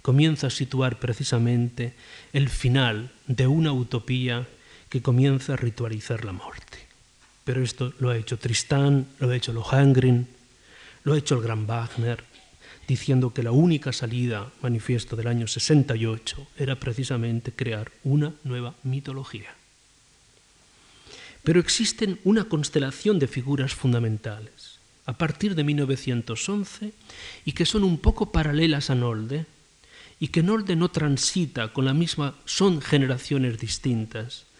[0.02, 1.94] comienza a situar precisamente
[2.32, 4.46] el final de una utopía
[4.92, 6.76] que comienza a ritualizar la muerte.
[7.44, 10.28] Pero esto lo ha hecho Tristán, lo ha hecho Lohengrin,
[11.04, 12.22] lo ha hecho el gran Wagner,
[12.86, 19.54] diciendo que la única salida manifiesto del año 68 era precisamente crear una nueva mitología.
[21.42, 26.92] Pero existen una constelación de figuras fundamentales a partir de 1911
[27.46, 29.46] y que son un poco paralelas a Nolde
[30.20, 34.51] y que Nolde no transita con la misma, son generaciones distintas,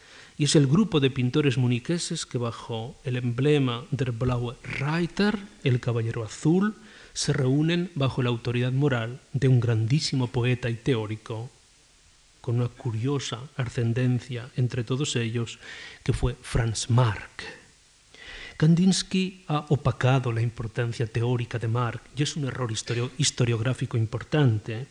[0.42, 5.78] y es el grupo de pintores muniqueses que bajo el emblema der Blaue Reiter, el
[5.78, 6.74] Caballero Azul,
[7.12, 11.48] se reúnen bajo la autoridad moral de un grandísimo poeta y teórico,
[12.40, 15.60] con una curiosa ascendencia entre todos ellos,
[16.02, 17.44] que fue Franz Marc.
[18.56, 22.72] Kandinsky ha opacado la importancia teórica de Marc y es un error
[23.16, 24.88] historiográfico importante.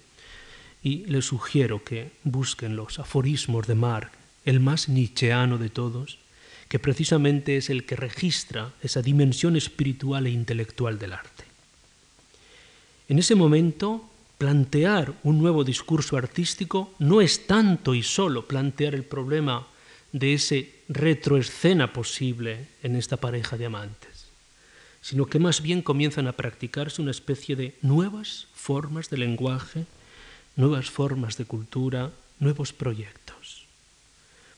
[0.81, 6.19] Y les sugiero que busquen los aforismos de Marc el más nietzscheano de todos,
[6.67, 11.43] que precisamente es el que registra esa dimensión espiritual e intelectual del arte.
[13.09, 19.03] En ese momento, plantear un nuevo discurso artístico no es tanto y solo plantear el
[19.03, 19.67] problema
[20.13, 24.25] de ese retroescena posible en esta pareja de amantes,
[25.01, 29.85] sino que más bien comienzan a practicarse una especie de nuevas formas de lenguaje,
[30.55, 33.20] nuevas formas de cultura, nuevos proyectos.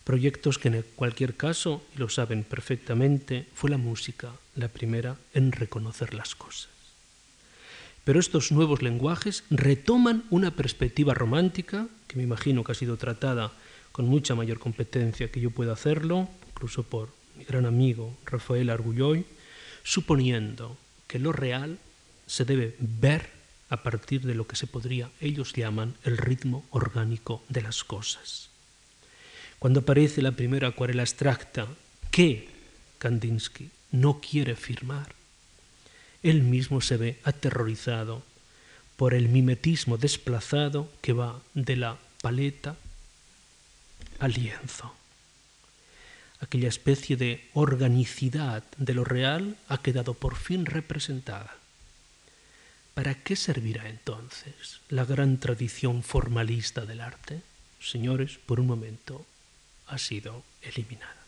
[0.04, 5.52] Proyectos que en cualquier caso, y lo saben perfectamente, fue la música la primera en
[5.52, 6.70] reconocer las cosas.
[8.04, 13.54] Pero estos nuevos lenguajes retoman una perspectiva romántica, que me imagino que ha sido tratada
[13.94, 19.26] con mucha mayor competencia que yo pueda hacerlo, incluso por mi gran amigo Rafael Argulloy,
[19.84, 21.80] suponiendo que lo real
[22.28, 23.30] se debe ver
[23.70, 28.50] a partir de lo que se podría, ellos llaman, el ritmo orgánico de las cosas.
[29.64, 31.70] Cuando aparece la primera acuarela abstracta
[32.12, 32.50] que
[32.98, 35.16] Kandinsky no quiere firmar,
[36.22, 38.24] él mismo se ve aterrorizado
[38.98, 42.76] por el mimetismo desplazado que va de la paleta
[44.20, 44.94] al lienzo.
[46.42, 51.56] Aquella especie de organicidad de lo real ha quedado por fin representada.
[52.94, 57.40] ¿Para qué servirá entonces la gran tradición formalista del arte?
[57.80, 59.26] Señores, por un momento,
[59.94, 61.24] ha sido eliminada.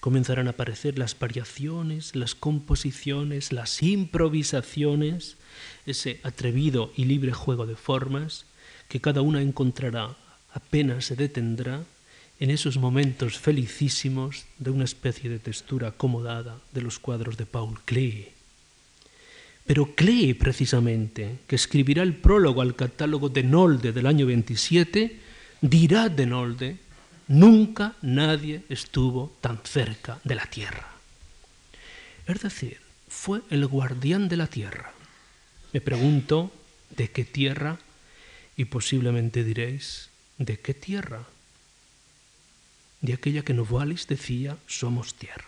[0.00, 5.36] Comenzarán a aparecer las variaciones, las composiciones, las improvisaciones,
[5.86, 8.44] ese atrevido y libre juego de formas
[8.88, 10.16] que cada una encontrará
[10.52, 11.82] apenas se detendrá
[12.40, 17.80] en esos momentos felicísimos de una especie de textura acomodada de los cuadros de Paul
[17.84, 18.28] Klee.
[19.66, 25.18] Pero Klee, precisamente, que escribirá el prólogo al catálogo de Nolde del año 27,
[25.60, 26.76] dirá de Nolde
[27.28, 30.88] Nunca nadie estuvo tan cerca de la tierra.
[32.26, 34.92] Es decir, fue el guardián de la tierra.
[35.72, 36.50] Me pregunto,
[36.90, 37.78] ¿de qué tierra?
[38.56, 40.08] Y posiblemente diréis,
[40.38, 41.26] ¿de qué tierra?
[43.00, 45.46] de aquella que Novalis decía somos tierra.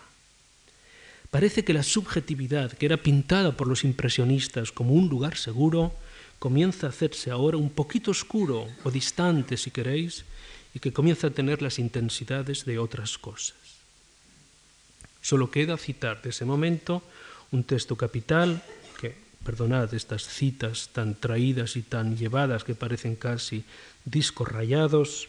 [1.30, 5.94] Parece que la subjetividad que era pintada por los impresionistas como un lugar seguro
[6.38, 10.24] comienza a hacerse ahora un poquito oscuro o distante, si queréis,
[10.74, 13.56] y que comienza a tener las intensidades de otras cosas.
[15.22, 17.02] Solo queda citar de ese momento
[17.50, 18.62] un texto capital
[19.00, 19.14] que,
[19.44, 23.64] perdonad estas citas tan traídas y tan llevadas que parecen casi
[24.04, 25.28] discos rayados,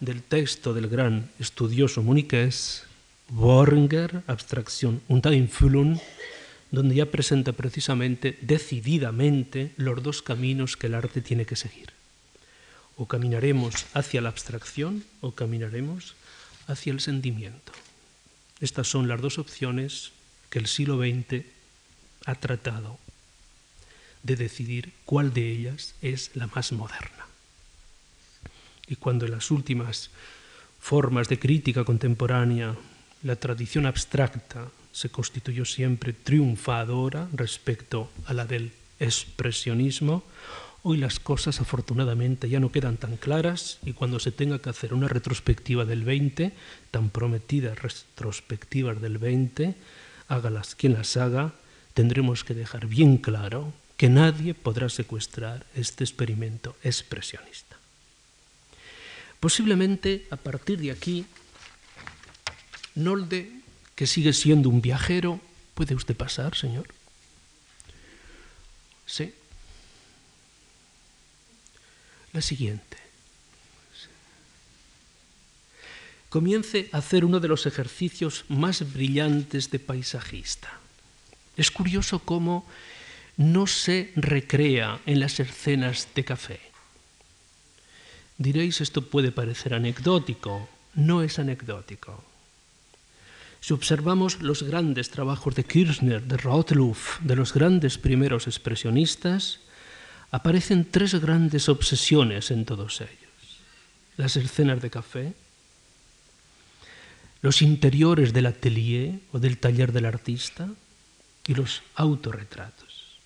[0.00, 2.84] del texto del gran estudioso muniqués
[3.30, 6.00] Worringer, Abstracción und Einfühlung,
[6.72, 11.99] donde ya presenta precisamente decididamente los dos caminos que el arte tiene que seguir.
[13.00, 16.20] O caminaremos hacia la abstracción o caminaremos
[16.68, 17.72] hacia el sentimiento.
[18.60, 20.12] Estas son las dos opciones
[20.50, 21.46] que el siglo XX
[22.26, 22.98] ha tratado
[24.22, 27.24] de decidir cuál de ellas es la más moderna.
[28.86, 30.10] Y cuando en las últimas
[30.78, 32.76] formas de crítica contemporánea
[33.22, 40.22] la tradición abstracta se constituyó siempre triunfadora respecto a la del expresionismo,
[40.82, 44.94] hoy las cosas afortunadamente ya no quedan tan claras y cuando se tenga que hacer
[44.94, 46.52] una retrospectiva del 20,
[46.90, 49.74] tan prometidas retrospectivas del 20,
[50.28, 51.52] hágalas quien las haga,
[51.94, 57.76] tendremos que dejar bien claro que nadie podrá secuestrar este experimento expresionista.
[59.40, 61.26] Posiblemente a partir de aquí,
[62.94, 63.52] Nolde,
[63.94, 65.40] que sigue siendo un viajero,
[65.74, 66.88] ¿puede usted pasar, señor?
[69.04, 69.34] Sí.
[72.32, 72.96] La siguiente.
[76.28, 80.70] Comience a hacer uno de los ejercicios más brillantes de paisajista.
[81.56, 82.64] Es curioso cómo
[83.36, 86.60] no se recrea en las escenas de café.
[88.38, 90.68] Diréis, esto puede parecer anecdótico.
[90.94, 92.22] No es anecdótico.
[93.60, 99.60] Si observamos los grandes trabajos de Kirchner, de Rothluff, de los grandes primeros expresionistas,
[100.30, 103.18] aparecen tres grandes obsesiones en todos ellos.
[104.16, 105.34] Las escenas de café,
[107.42, 110.68] los interiores del atelier o del taller del artista
[111.46, 113.18] y los autorretratos.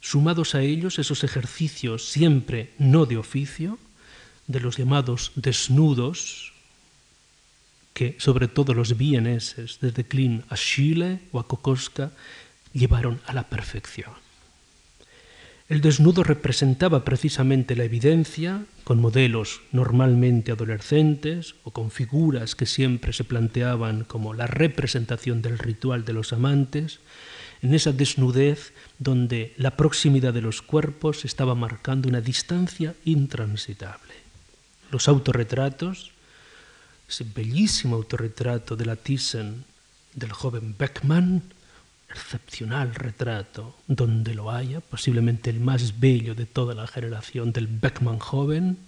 [0.00, 3.78] Sumados a ellos esos ejercicios siempre no de oficio,
[4.46, 6.52] de los llamados desnudos,
[7.92, 12.12] que sobre todo los vieneses, desde Klein a Schiele o a Kokoska,
[12.72, 14.29] llevaron a la perfección.
[15.70, 23.12] El desnudo representaba precisamente la evidencia, con modelos normalmente adolescentes o con figuras que siempre
[23.12, 26.98] se planteaban como la representación del ritual de los amantes,
[27.62, 34.14] en esa desnudez donde la proximidad de los cuerpos estaba marcando una distancia intransitable.
[34.90, 36.10] Los autorretratos,
[37.08, 39.64] ese bellísimo autorretrato de la Thyssen
[40.16, 41.44] del joven Beckmann,
[42.10, 48.18] excepcional retrato donde lo haya, posiblemente el más bello de toda la generación del Beckmann
[48.18, 48.78] joven,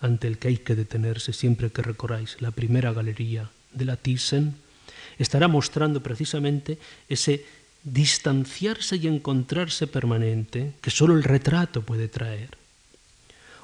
[0.00, 4.54] ante el que hay que detenerse siempre que recorráis la primera galería de la Thyssen,
[5.18, 6.78] estará mostrando precisamente
[7.08, 7.44] ese
[7.82, 12.56] distanciarse y encontrarse permanente que solo el retrato puede traer.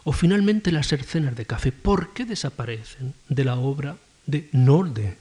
[0.04, 5.16] O finalmente las escenas de café, ¿por qué desaparecen de la obra de Nolde?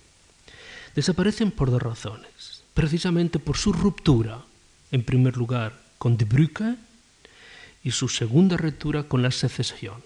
[0.95, 2.52] Desaparecen por dos razones.
[2.73, 4.41] Precisamente por su ruptura,
[4.91, 6.77] en primer lugar, con De Bruyne
[7.83, 10.01] y su segunda ruptura con la secesión.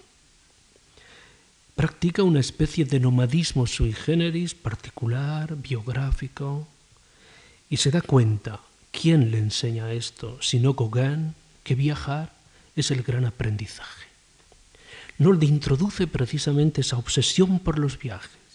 [1.74, 6.66] Practica una especie de nomadismo sui generis particular, biográfico,
[7.70, 8.60] y se da cuenta
[8.90, 12.32] ¿Quién le enseña esto sino Gauguin que viajar
[12.74, 14.08] es el gran aprendizaje?
[15.18, 18.47] No le introduce precisamente esa obsesión por los viajes.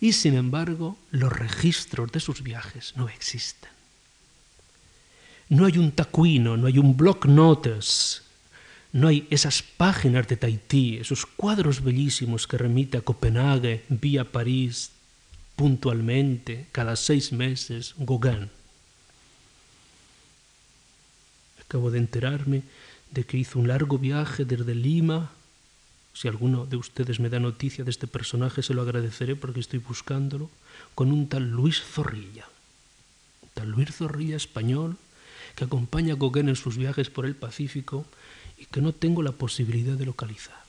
[0.00, 3.70] Y sin embargo, los registros de sus viajes no existen.
[5.48, 8.22] No hay un tacuino, no hay un block notes,
[8.92, 14.90] no hay esas páginas de Tahití, esos cuadros bellísimos que remite a Copenhague, vía París,
[15.56, 18.50] puntualmente, cada seis meses, Gauguin.
[21.60, 22.62] Acabo de enterarme
[23.10, 25.32] de que hizo un largo viaje desde Lima.
[26.18, 29.78] Si alguno de ustedes me da noticia de este personaje, se lo agradeceré porque estoy
[29.78, 30.50] buscándolo,
[30.96, 32.44] con un tal Luis Zorrilla.
[33.54, 34.96] Tal Luis Zorrilla español
[35.54, 38.04] que acompaña a Gauguin en sus viajes por el Pacífico
[38.58, 40.60] y que no tengo la posibilidad de localizar.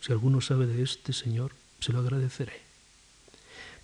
[0.00, 1.50] Si alguno sabe de este señor,
[1.80, 2.62] se lo agradeceré.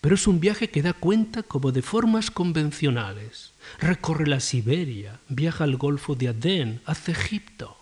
[0.01, 3.51] Pero es un viaje que da cuenta como de formas convencionales.
[3.80, 7.76] Recorre la Siberia, viaja al Golfo de Adén, hace Egipto.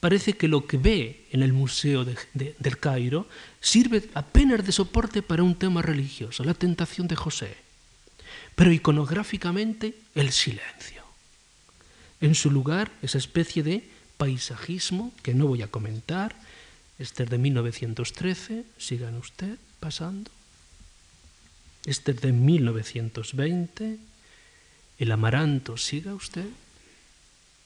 [0.00, 3.26] Parece que lo que ve en el Museo del Cairo
[3.60, 7.56] sirve apenas de soporte para un tema religioso, la tentación de José,
[8.54, 11.02] pero iconográficamente el silencio.
[12.20, 16.34] En su lugar, esa especie de paisajismo que no voy a comentar,
[16.98, 20.30] este es de 1913, sigan usted pasando.
[21.86, 23.98] Este es de 1920,
[24.98, 26.46] el amaranto, siga usted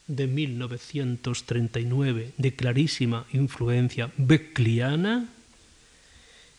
[0.06, 5.28] de 1939 de clarísima influencia beckliana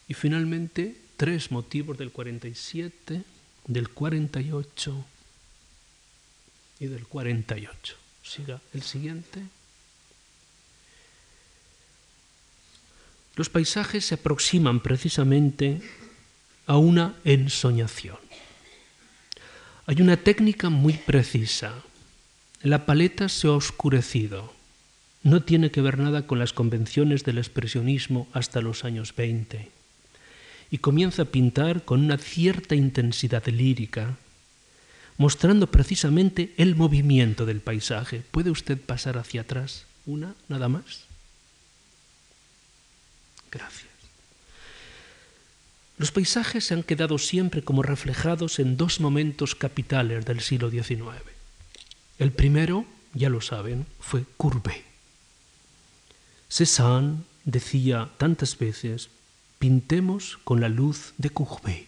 [0.07, 3.23] y finalmente tres motivos del 47,
[3.67, 5.05] del 48
[6.79, 7.95] y del 48.
[8.23, 9.41] Siga el siguiente.
[13.35, 15.81] Los paisajes se aproximan precisamente
[16.65, 18.17] a una ensoñación.
[19.85, 21.83] Hay una técnica muy precisa
[22.63, 24.53] la paleta se ha oscurecido.
[25.21, 29.69] No tiene que ver nada con las convenciones del expresionismo hasta los años 20.
[30.71, 34.15] Y comienza a pintar con una cierta intensidad lírica,
[35.17, 38.23] mostrando precisamente el movimiento del paisaje.
[38.31, 39.85] ¿Puede usted pasar hacia atrás?
[40.05, 41.03] Una, nada más.
[43.51, 43.91] Gracias.
[45.97, 51.32] Los paisajes se han quedado siempre como reflejados en dos momentos capitales del siglo XIX.
[52.19, 54.85] El primero, ya lo saben, fue Courbet.
[56.47, 59.09] Cézanne decía tantas veces,
[59.57, 61.87] pintemos con la luz de Courbet.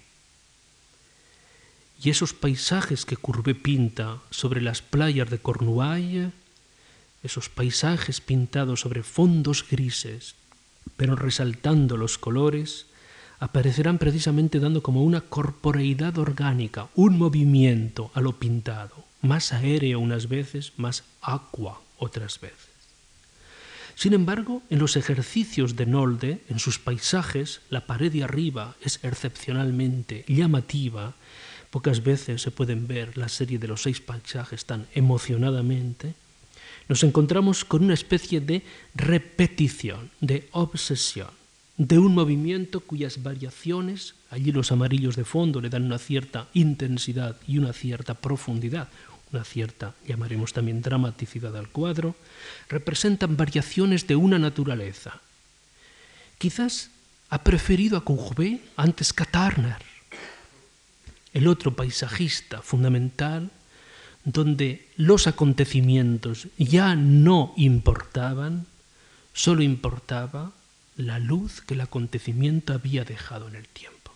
[2.02, 6.32] Y esos paisajes que Courbet pinta sobre las playas de Cornouailles,
[7.22, 10.34] esos paisajes pintados sobre fondos grises,
[10.98, 12.88] pero resaltando los colores,
[13.40, 20.30] aparecerán precisamente dando como una corporeidad orgánica, un movimiento a lo pintado más aéreo unas
[20.30, 22.76] veces, más aqua otras veces.
[23.96, 29.00] Sin embargo, en los ejercicios de Nolde, en sus paisajes, la pared de arriba es
[29.04, 31.14] excepcionalmente llamativa.
[31.72, 36.14] Pocas veces se pueden ver la serie de los seis paisajes tan emocionadamente.
[36.90, 38.64] Nos encontramos con una especie de
[38.94, 41.30] repetición, de obsesión,
[41.78, 47.38] de un movimiento cuyas variaciones, allí los amarillos de fondo le dan una cierta intensidad
[47.48, 48.90] y una cierta profundidad,
[49.32, 52.16] una cierta, llamaremos también dramaticidad al cuadro,
[52.70, 55.20] representan variaciones de una naturaleza.
[56.38, 56.90] Quizás
[57.30, 59.82] ha preferido a Courbet antes que a Turner,
[61.34, 63.52] el otro paisajista fundamental,
[64.24, 68.66] donde los acontecimientos ya no importaban,
[69.34, 70.52] solo importaba
[70.98, 74.14] la luz que el acontecimiento había dejado en el tiempo.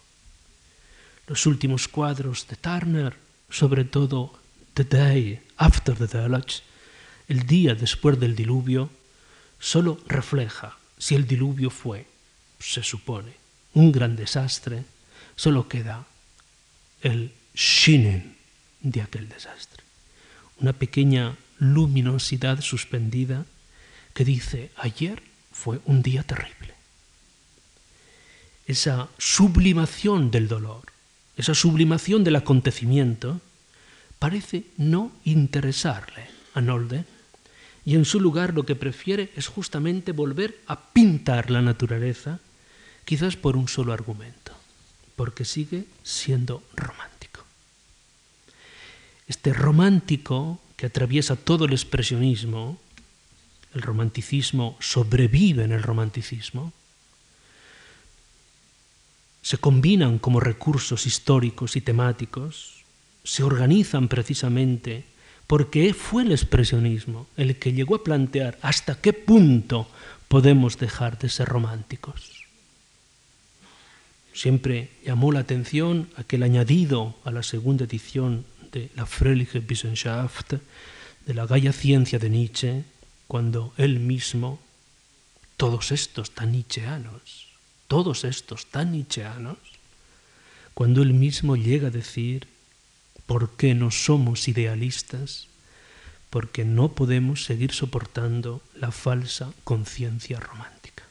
[1.28, 3.16] Los últimos cuadros de Turner,
[3.50, 4.40] sobre todo
[7.28, 8.90] el día después del diluvio,
[9.60, 12.06] solo refleja si el diluvio fue,
[12.60, 13.34] se supone,
[13.74, 14.84] un gran desastre,
[15.36, 16.06] solo queda
[17.02, 18.36] el shining
[18.82, 19.84] de aquel desastre.
[20.60, 23.46] Una pequeña luminosidad suspendida
[24.14, 25.22] que dice, ayer
[25.52, 26.74] fue un día terrible.
[28.66, 30.84] Esa sublimación del dolor,
[31.38, 33.42] esa sublimación del acontecimiento,
[34.20, 37.06] parece no interesarle a Nolde
[37.86, 42.40] y en su lugar lo que prefiere es justamente volver a pintar la naturaleza,
[43.06, 44.52] quizás por un solo argumento,
[45.16, 47.44] porque sigue siendo romántico.
[49.28, 52.80] Este romántico que atraviesa todo el expresionismo,
[53.74, 56.74] el romanticismo sobrevive en el romanticismo,
[59.42, 62.79] se combinan como recursos históricos y temáticos,
[63.30, 65.06] se organizan precisamente
[65.46, 69.88] porque fue el expresionismo el que llegó a plantear hasta qué punto
[70.28, 72.48] podemos dejar de ser románticos.
[74.34, 80.54] Siempre llamó la atención aquel añadido a la segunda edición de la Freiliche Wissenschaft,
[81.28, 82.84] de la Gaia Ciencia de Nietzsche,
[83.28, 84.60] cuando él mismo,
[85.56, 87.46] todos estos tan nietzscheanos,
[87.88, 89.60] todos estos tan nietzscheanos,
[90.74, 92.48] cuando él mismo llega a decir
[93.30, 95.50] ¿Por qué no somos idealistas?
[96.32, 101.04] Porque no podemos seguir soportando la falsa conciencia romántica.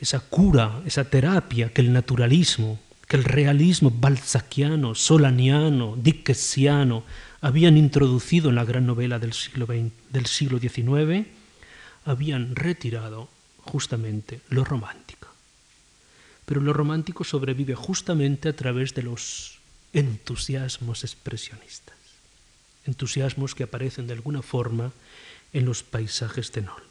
[0.00, 7.04] Esa cura, esa terapia que el naturalismo, que el realismo balzaquiano, solaniano, dickesiano
[7.40, 11.28] habían introducido en la gran novela del siglo, del siglo XIX,
[12.04, 13.28] habían retirado
[13.60, 15.28] justamente lo romántico.
[16.44, 19.55] Pero lo romántico sobrevive justamente a través de los
[19.96, 21.96] entusiasmos expresionistas,
[22.84, 24.92] entusiasmos que aparecen de alguna forma
[25.54, 26.84] en los paisajes de Nolde.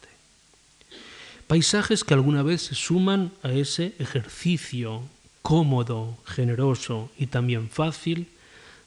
[1.46, 5.02] Paisajes que alguna vez se suman a ese ejercicio
[5.42, 8.26] cómodo, generoso y también fácil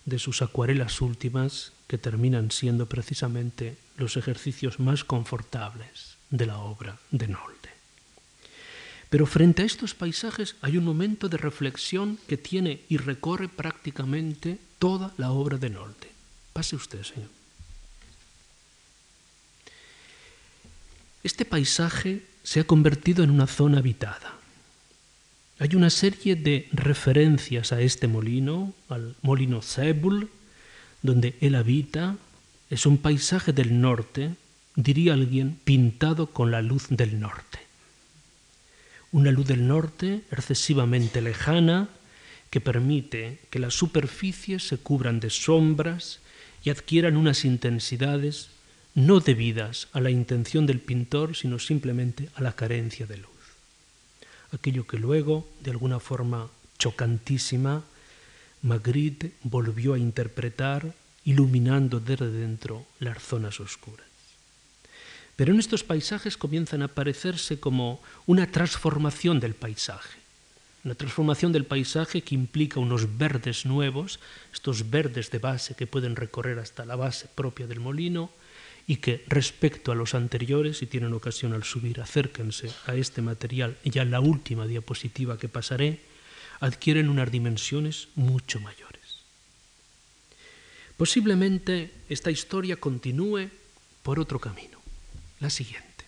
[0.04, 7.00] de sus acuarelas últimas que terminan siendo precisamente los ejercicios más confortables de la obra
[7.12, 7.59] de Nolde.
[9.10, 14.60] Pero frente a estos paisajes hay un momento de reflexión que tiene y recorre prácticamente
[14.78, 16.10] toda la obra de Nolde.
[16.54, 17.30] Pase usted, señor.
[21.24, 24.36] Este paisaje se ha convertido en una zona habitada.
[25.60, 30.30] Hay una serie de referencias a este molino, al molino Zebul,
[31.02, 32.16] donde él habita.
[32.70, 34.36] Es un paisaje del norte,
[34.76, 37.69] diría alguien, pintado con la luz del norte.
[39.12, 41.90] Una luz del norte excesivamente lejana
[42.50, 46.20] que permite que las superficies se cubran de sombras
[46.64, 48.50] y adquieran unas intensidades
[48.96, 53.30] no debidas a la intención del pintor, sino simplemente a la carencia de luz.
[54.52, 57.84] Aquello que luego, de alguna forma chocantísima,
[58.62, 60.94] Magritte volvió a interpretar
[61.24, 64.09] iluminando desde dentro las zonas oscuras.
[65.40, 70.20] Pero en estos paisajes comienzan a aparecerse como una transformación del paisaje,
[70.84, 74.20] una transformación del paisaje que implica unos verdes nuevos,
[74.52, 78.32] estos verdes de base que pueden recorrer hasta la base propia del molino,
[78.86, 83.78] y que respecto a los anteriores, si tienen ocasión al subir, acérquense a este material,
[83.86, 86.02] ya la última diapositiva que pasaré,
[86.60, 89.24] adquieren unas dimensiones mucho mayores.
[90.98, 93.48] Posiblemente esta historia continúe
[94.04, 94.79] por otro camino,
[95.40, 96.06] la siguiente.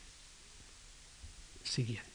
[1.63, 2.09] Siguiente.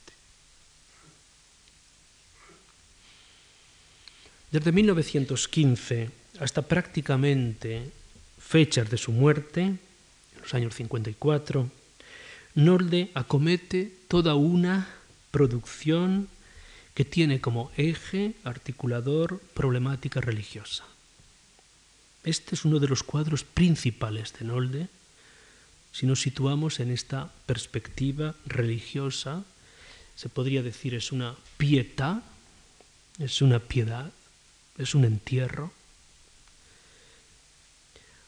[4.51, 6.11] Desde 1915
[6.41, 7.91] hasta prácticamente
[8.39, 9.79] fechas de su muerte,
[10.53, 11.69] años 54,
[12.55, 14.89] Nolde acomete toda una
[15.31, 16.29] producción
[16.95, 20.85] que tiene como eje articulador problemática religiosa.
[22.25, 24.89] Este es uno de los cuadros principales de Nolde,
[25.97, 29.45] si nos situamos en esta perspectiva religiosa,
[30.15, 32.21] se podría decir es una pietà,
[33.19, 34.13] es una piedad,
[34.77, 35.73] es un entierro.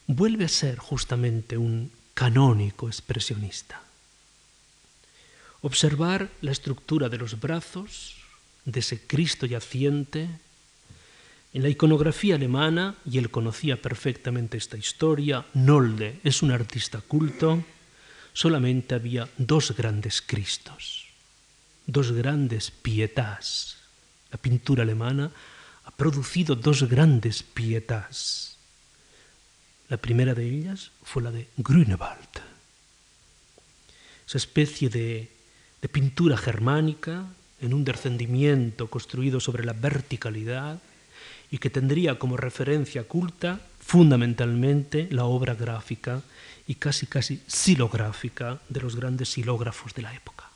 [0.06, 3.82] Vuelve a ser justamente un canónico expresionista.
[5.60, 8.16] Observar la estructura de los brazos
[8.64, 10.30] de ese Cristo yaciente.
[11.54, 17.64] En la iconografía alemana, y él conocía perfectamente esta historia, Nolde es un artista culto,
[18.32, 21.06] solamente había dos grandes Cristos,
[21.86, 23.78] dos grandes pietás.
[24.30, 25.30] La pintura alemana
[25.84, 28.58] ha producido dos grandes pietás
[29.88, 32.28] la primera de ellas fue la de Grünewald,
[34.26, 35.30] esa especie de
[35.90, 37.24] pintura germánica
[37.60, 40.78] en un descendimiento construido sobre la verticalidad
[41.50, 46.22] y que tendría como referencia culta fundamentalmente la obra gráfica
[46.66, 50.50] y casi casi silográfica de los grandes silógrafos de la época.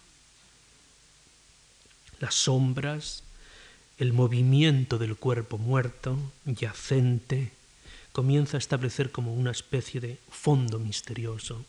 [2.21, 3.25] Las sombras,
[3.99, 7.53] el movimiento del cuerpo muerto, yacente,
[8.13, 11.65] comienza a establecer como una especie de fondo misterioso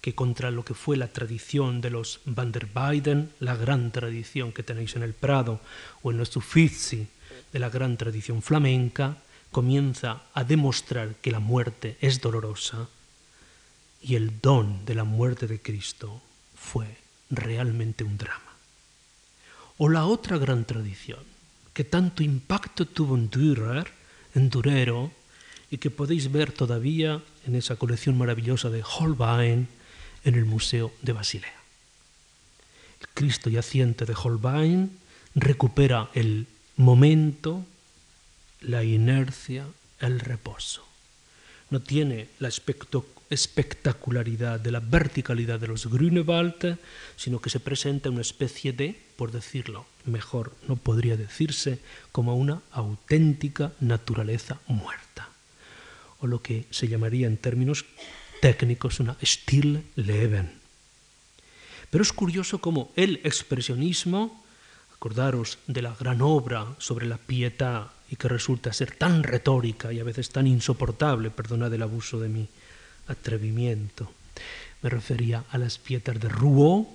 [0.00, 4.52] que contra lo que fue la tradición de los Van der Weyden, la gran tradición
[4.52, 5.60] que tenéis en el Prado,
[6.02, 7.08] o en nuestro Uffizi,
[7.58, 9.18] la gran tradición flamenca,
[9.50, 12.88] comienza a demostrar que la muerte es dolorosa
[14.02, 16.20] y el don de la muerte de Cristo
[16.54, 16.86] fue
[17.30, 18.52] realmente un drama.
[19.78, 21.20] O la otra gran tradición,
[21.72, 23.90] que tanto impacto tuvo en Dürer,
[24.34, 25.12] en Durero,
[25.70, 29.68] y que podéis ver todavía en esa colección maravillosa de Holbein
[30.24, 31.60] en el Museo de Basilea.
[33.00, 34.98] El Cristo yaciente de Holbein
[35.34, 36.46] recupera el
[36.76, 37.64] momento,
[38.60, 39.66] la inercia,
[40.00, 40.84] el reposo.
[41.70, 46.78] No tiene la espectacularidad de la verticalidad de los Grünewald,
[47.16, 51.80] sino que se presenta una especie de, por decirlo mejor, no podría decirse,
[52.12, 55.06] como una auténtica naturaleza muerta
[56.20, 57.84] o lo que se llamaría en términos
[58.40, 59.16] técnicos una
[59.96, 60.52] Leben.
[61.90, 64.44] Pero es curioso cómo el expresionismo,
[65.06, 70.00] acordaros de la gran obra sobre la pietà y que resulta ser tan retórica y
[70.00, 72.48] a veces tan insoportable, perdonad el abuso de mi
[73.06, 74.10] atrevimiento,
[74.82, 76.88] me refería a las pietas de Rouault,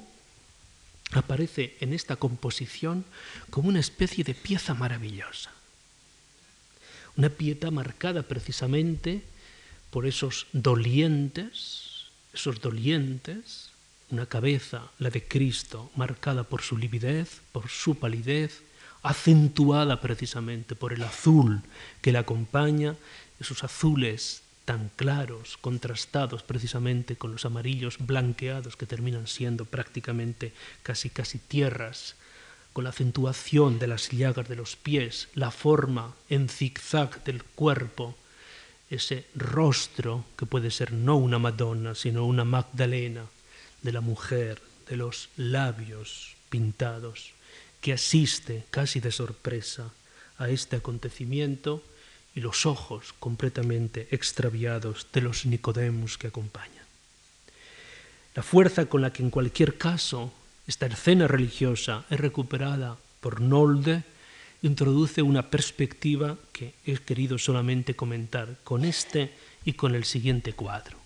[1.13, 3.05] aparece en esta composición
[3.49, 5.51] como una especie de pieza maravillosa.
[7.15, 9.23] Una pieta marcada precisamente
[9.89, 13.70] por esos dolientes, esos dolientes,
[14.11, 18.61] una cabeza, la de Cristo, marcada por su lividez, por su palidez,
[19.03, 21.61] acentuada precisamente por el azul
[22.01, 22.95] que la acompaña,
[23.39, 30.53] esos azules tan claros, contrastados precisamente con los amarillos blanqueados que terminan siendo prácticamente
[30.83, 32.15] casi casi tierras,
[32.73, 38.15] con la acentuación de las llagas de los pies, la forma en zigzag del cuerpo,
[38.89, 43.25] ese rostro que puede ser no una Madonna, sino una Magdalena
[43.81, 47.31] de la mujer, de los labios pintados,
[47.81, 49.91] que asiste casi de sorpresa
[50.37, 51.83] a este acontecimiento
[52.35, 56.85] y los ojos completamente extraviados de los Nicodemus que acompañan.
[58.35, 60.31] La fuerza con la que en cualquier caso
[60.67, 64.03] esta escena religiosa es recuperada por Nolde
[64.61, 69.31] introduce una perspectiva que he querido solamente comentar con este
[69.65, 71.00] y con el siguiente cuadro.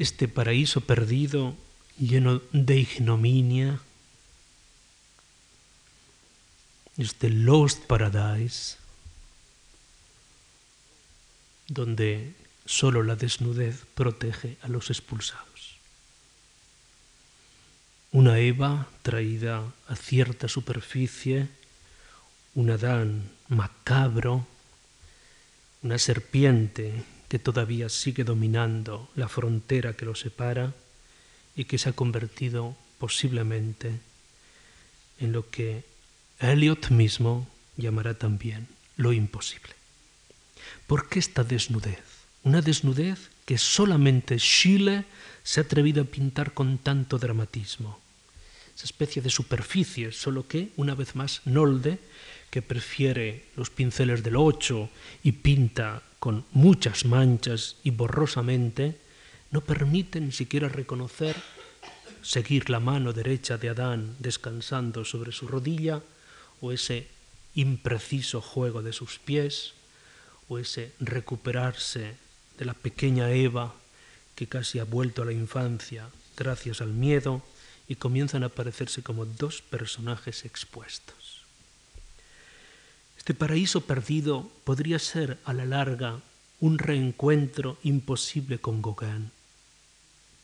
[0.00, 1.54] Este paraíso perdido,
[1.98, 3.78] lleno de ignominia,
[6.96, 8.78] este Lost Paradise,
[11.68, 12.32] donde
[12.64, 15.76] solo la desnudez protege a los expulsados.
[18.10, 21.46] Una Eva traída a cierta superficie,
[22.54, 24.46] un Adán macabro,
[25.82, 30.74] una serpiente que todavía sigue dominando la frontera que lo separa
[31.54, 34.00] y que se ha convertido posiblemente
[35.20, 35.84] en lo que
[36.40, 38.66] Eliot mismo llamará también
[38.96, 39.70] lo imposible.
[40.88, 42.02] ¿Por qué esta desnudez?
[42.42, 45.04] Una desnudez que solamente Chile
[45.44, 48.00] se ha atrevido a pintar con tanto dramatismo.
[48.74, 52.00] Esa especie de superficie, solo que, una vez más, Nolde,
[52.50, 54.90] que prefiere los pinceles del ocho
[55.22, 59.00] y pinta con muchas manchas y borrosamente,
[59.50, 61.34] no permite ni siquiera reconocer,
[62.22, 66.02] seguir la mano derecha de Adán descansando sobre su rodilla,
[66.60, 67.08] o ese
[67.54, 69.72] impreciso juego de sus pies,
[70.48, 72.14] o ese recuperarse
[72.58, 73.74] de la pequeña Eva
[74.34, 77.42] que casi ha vuelto a la infancia gracias al miedo
[77.88, 81.19] y comienzan a aparecerse como dos personajes expuestos.
[83.20, 86.22] Este paraíso perdido podría ser a la larga
[86.58, 89.30] un reencuentro imposible con Gauguin.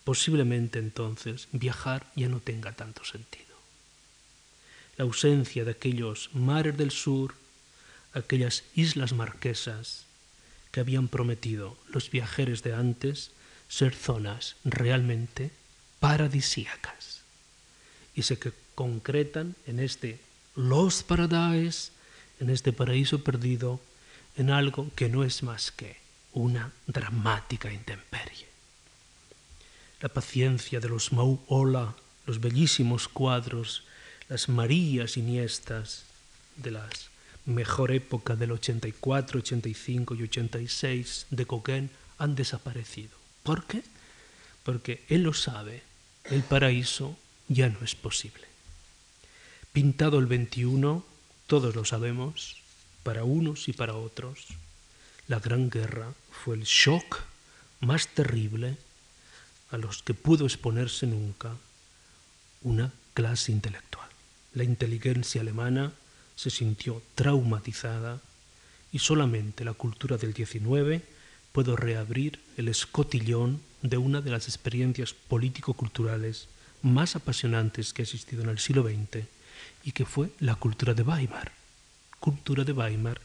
[0.05, 3.57] Posiblemente entonces viajar ya no tenga tanto sentido.
[4.99, 7.35] La ausencia de aquellos mares del sur,
[8.12, 10.05] aquellas islas marquesas
[10.70, 13.31] que habían prometido los viajeros de antes,
[13.70, 15.51] ser zonas realmente
[15.99, 17.22] paradisíacas
[18.14, 18.39] y se
[18.74, 20.20] concretan en este
[20.57, 21.95] Lost Paradise,
[22.41, 23.80] en este paraíso perdido,
[24.37, 25.97] en algo que no es más que
[26.32, 28.47] una dramática intemperie.
[30.01, 31.95] La paciencia de los Mauola,
[32.26, 33.84] los bellísimos cuadros,
[34.28, 36.05] las Marías Iniestas
[36.57, 36.89] de la
[37.47, 43.16] mejor época del 84, 85 y 86 de Coquén han desaparecido.
[43.43, 43.82] ¿Por qué?
[44.64, 45.82] Porque Él lo sabe,
[46.24, 47.16] el paraíso
[47.49, 48.45] ya no es posible.
[49.72, 51.05] Pintado el 21,
[51.47, 52.57] todos lo sabemos,
[53.03, 54.47] para unos y para otros,
[55.28, 57.20] la Gran Guerra fue el shock
[57.80, 58.76] más terrible
[59.70, 61.57] a los que pudo exponerse nunca
[62.62, 64.09] una clase intelectual.
[64.55, 65.92] La inteligencia alemana
[66.34, 68.20] se sintió traumatizada
[68.92, 71.03] y solamente la cultura del 19
[71.53, 76.49] puedo reabrir el escotillón de una de las experiencias político-culturales
[76.82, 79.36] más apasionantes que ha existido en el siglo XX
[79.87, 81.53] y que fue la cultura de Weimar.
[82.20, 83.22] Cultura de Weimar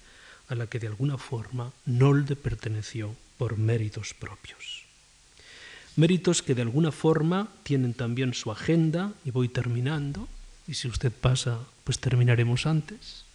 [0.48, 4.84] a la que de alguna forma Nolde perteneció por méritos propios.
[5.98, 10.30] Méritos que de alguna forma tienen también su agenda, y voy terminando,
[10.68, 13.26] y si usted pasa, pues terminaremos antes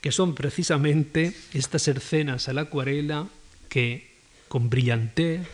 [0.00, 3.28] que son precisamente estas escenas a la acuarela
[3.68, 4.08] que
[4.48, 5.46] con brillantez,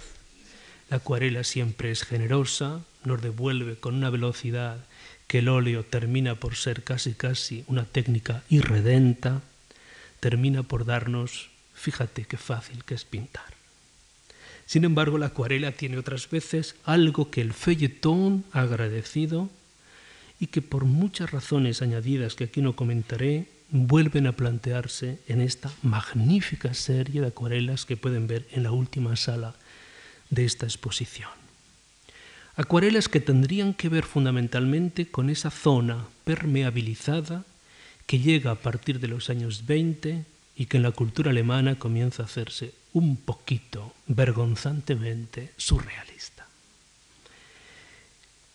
[0.89, 4.85] la acuarela siempre es generosa, nos devuelve con una velocidad
[5.27, 9.43] que el óleo termina por ser casi casi una técnica irredenta,
[10.21, 13.57] termina por darnos, fíjate qué fácil que es pintar.
[14.67, 19.49] Sin embargo, la acuarela tiene otras veces algo que el feuilletón ha agradecido
[20.41, 25.73] y que por muchas razones añadidas que aquí no comentaré, vuelven a plantearse en esta
[25.83, 29.55] magnífica serie de acuarelas que pueden ver en la última sala
[30.31, 31.46] de esta exposición.
[32.57, 37.45] Acuarelas que tendrían que ver fundamentalmente con esa zona permeabilizada
[38.07, 40.25] que llega a partir de los años 20
[40.57, 46.47] y que en la cultura alemana comienza a hacerse un poquito, vergonzantemente, surrealista.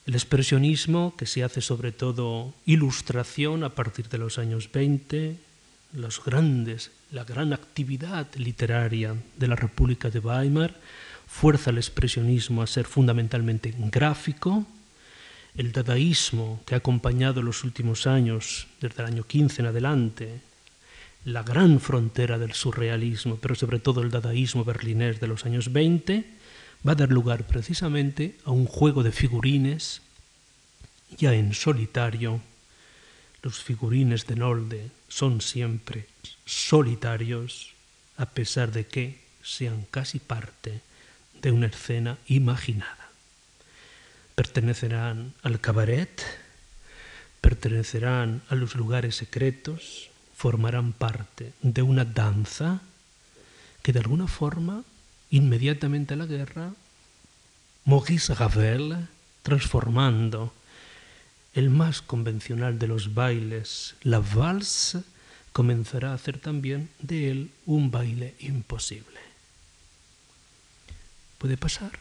[0.07, 5.37] El expresionismo, que se hace sobre todo ilustración a partir de los años 20,
[5.93, 10.73] los grandes, la gran actividad literaria de la República de Weimar,
[11.31, 14.67] fuerza el expresionismo a ser fundamentalmente gráfico,
[15.55, 20.41] el dadaísmo que ha acompañado los últimos años, desde el año 15 en adelante,
[21.23, 26.25] la gran frontera del surrealismo, pero sobre todo el dadaísmo berlinés de los años 20,
[26.87, 30.01] va a dar lugar precisamente a un juego de figurines,
[31.17, 32.41] ya en solitario.
[33.41, 36.07] Los figurines de Nolde son siempre
[36.45, 37.73] solitarios,
[38.17, 40.81] a pesar de que sean casi parte
[41.41, 43.09] de una escena imaginada.
[44.35, 46.21] Pertenecerán al cabaret,
[47.41, 52.81] pertenecerán a los lugares secretos, formarán parte de una danza
[53.81, 54.83] que de alguna forma,
[55.29, 56.73] inmediatamente a la guerra,
[57.85, 59.07] Maurice Ravel,
[59.41, 60.53] transformando
[61.53, 65.03] el más convencional de los bailes, la valse,
[65.51, 69.30] comenzará a hacer también de él un baile imposible.
[71.41, 71.97] ¿Puede pasar?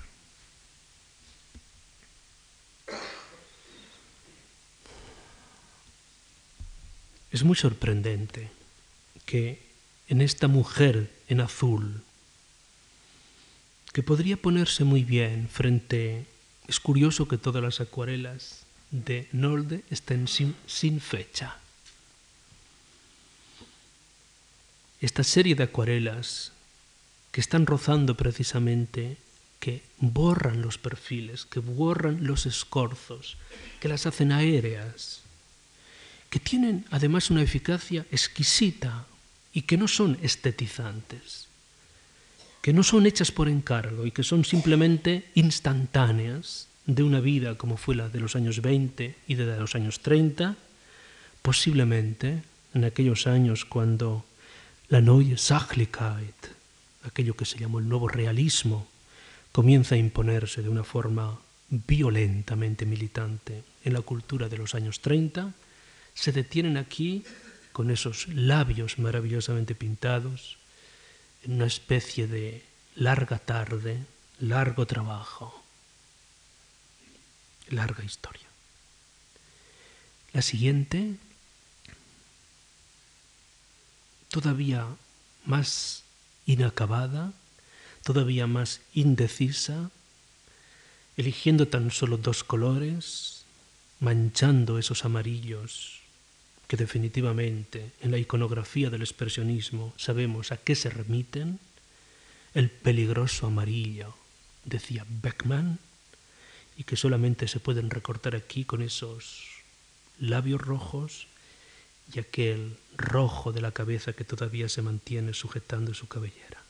[7.32, 8.50] Es muy sorprendente
[9.24, 9.62] que
[10.08, 12.02] en esta mujer en azul,
[13.94, 16.26] que podría ponerse muy bien frente...
[16.68, 21.56] Es curioso que todas las acuarelas de Nolde estén sin, sin fecha.
[25.00, 26.52] Esta serie de acuarelas
[27.32, 29.16] que están rozando precisamente,
[29.60, 33.36] que borran los perfiles, que borran los escorzos,
[33.78, 35.20] que las hacen aéreas,
[36.30, 39.06] que tienen además una eficacia exquisita
[39.52, 41.46] y que no son estetizantes,
[42.62, 47.76] que no son hechas por encargo y que son simplemente instantáneas de una vida como
[47.76, 50.56] fue la de los años 20 y de los años 30,
[51.42, 52.42] posiblemente
[52.74, 54.24] en aquellos años cuando
[54.88, 56.34] la Neue Sachlichkeit,
[57.04, 58.88] aquello que se llamó el nuevo realismo,
[59.52, 61.38] comienza a imponerse de una forma
[61.68, 65.52] violentamente militante en la cultura de los años 30,
[66.14, 67.24] se detienen aquí
[67.72, 70.58] con esos labios maravillosamente pintados,
[71.44, 72.64] en una especie de
[72.96, 74.04] larga tarde,
[74.40, 75.62] largo trabajo,
[77.68, 78.46] larga historia.
[80.32, 81.14] La siguiente,
[84.28, 84.86] todavía
[85.44, 86.02] más
[86.46, 87.32] inacabada,
[88.02, 89.90] todavía más indecisa,
[91.16, 93.44] eligiendo tan solo dos colores,
[94.00, 96.00] manchando esos amarillos
[96.66, 101.58] que definitivamente en la iconografía del expresionismo sabemos a qué se remiten,
[102.54, 104.14] el peligroso amarillo,
[104.64, 105.80] decía Beckman,
[106.76, 109.48] y que solamente se pueden recortar aquí con esos
[110.20, 111.26] labios rojos
[112.14, 116.62] y aquel rojo de la cabeza que todavía se mantiene sujetando su cabellera.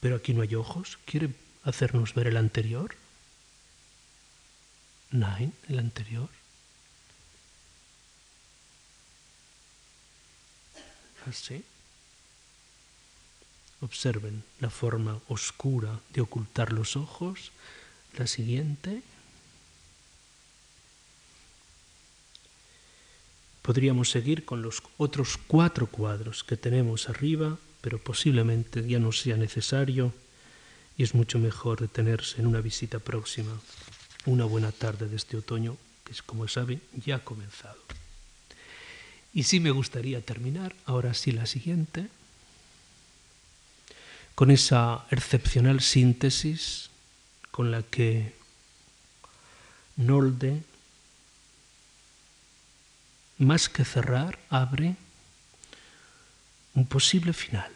[0.00, 0.98] Pero aquí no hay ojos.
[1.04, 1.30] ¿Quiere
[1.64, 2.94] hacernos ver el anterior?
[5.10, 6.28] Nine, el anterior.
[11.28, 11.64] así.
[13.80, 17.52] Observen la forma oscura de ocultar los ojos.
[18.16, 19.02] La siguiente.
[23.62, 29.36] Podríamos seguir con los otros cuatro cuadros que tenemos arriba, pero posiblemente ya no sea
[29.36, 30.12] necesario
[30.96, 33.60] y es mucho mejor detenerse en una visita próxima.
[34.26, 37.78] Una buena tarde de este otoño, que es como saben ya ha comenzado.
[39.32, 42.08] Y sí me gustaría terminar, ahora sí la siguiente,
[44.34, 46.90] con esa excepcional síntesis
[47.50, 48.34] con la que
[49.96, 50.62] Nolde,
[53.38, 54.96] más que cerrar, abre
[56.78, 57.72] un posible final,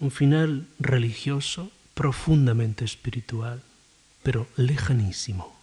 [0.00, 3.62] un final religioso, profundamente espiritual,
[4.24, 5.54] pero lejanísimo.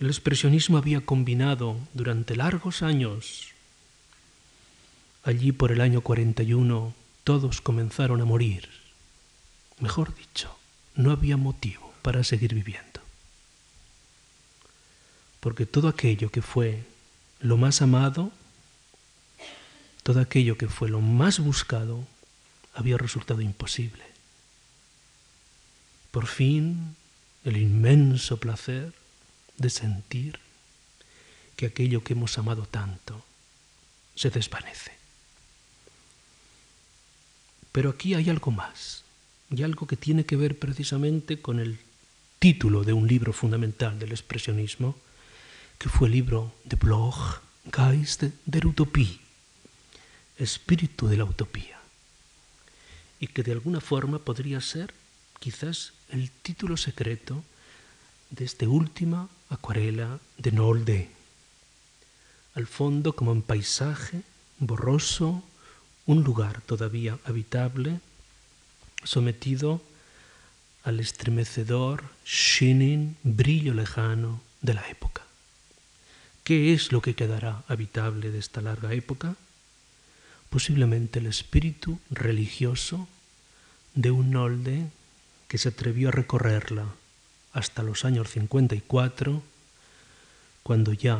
[0.00, 3.48] El expresionismo había combinado durante largos años.
[5.24, 8.70] Allí por el año 41 todos comenzaron a morir.
[9.78, 10.56] Mejor dicho,
[10.94, 13.00] no había motivo para seguir viviendo.
[15.40, 16.82] Porque todo aquello que fue
[17.40, 18.32] lo más amado,
[20.04, 22.06] todo aquello que fue lo más buscado,
[22.74, 24.04] había resultado imposible.
[26.10, 26.94] Por fin,
[27.42, 28.92] el inmenso placer
[29.56, 30.38] de sentir
[31.56, 33.24] que aquello que hemos amado tanto
[34.14, 34.92] se desvanece.
[37.72, 39.04] Pero aquí hay algo más,
[39.50, 41.78] y algo que tiene que ver precisamente con el
[42.38, 44.96] título de un libro fundamental del expresionismo,
[45.78, 47.40] que fue el libro de Bloch,
[47.72, 49.23] Geist der Utopie,
[50.38, 51.78] Espíritu de la Utopía,
[53.20, 54.92] y que de alguna forma podría ser
[55.38, 57.44] quizás el título secreto
[58.30, 61.10] de esta última acuarela de Nolde.
[62.54, 64.22] Al fondo, como en paisaje,
[64.58, 65.42] borroso,
[66.06, 68.00] un lugar todavía habitable,
[69.04, 69.82] sometido
[70.82, 75.22] al estremecedor, shining, brillo lejano de la época.
[76.42, 79.36] ¿Qué es lo que quedará habitable de esta larga época?
[80.54, 83.08] Posiblemente el espíritu religioso
[83.96, 84.86] de un Nolde
[85.48, 86.94] que se atrevió a recorrerla
[87.52, 89.42] hasta los años 54,
[90.62, 91.18] cuando ya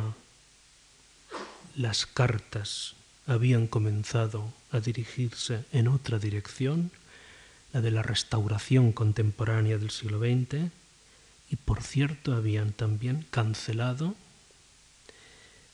[1.75, 2.93] las cartas
[3.27, 6.89] habían comenzado a dirigirse en otra dirección,
[7.73, 10.71] la de la restauración contemporánea del siglo XX,
[11.49, 14.15] y por cierto habían también cancelado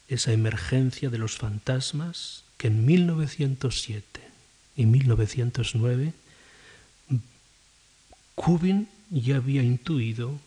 [0.07, 4.22] esa emergencia de los fantasmas que en 1907
[4.76, 6.14] y 1909
[8.36, 10.39] Kubin ya había intuido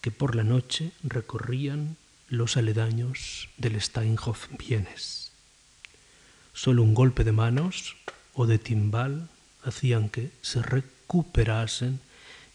[0.00, 1.96] que por la noche recorrían
[2.28, 5.30] los aledaños del Steinhof Vienes.
[6.52, 7.94] Solo un golpe de manos
[8.34, 9.28] o de timbal
[9.62, 12.00] hacían que se recuperasen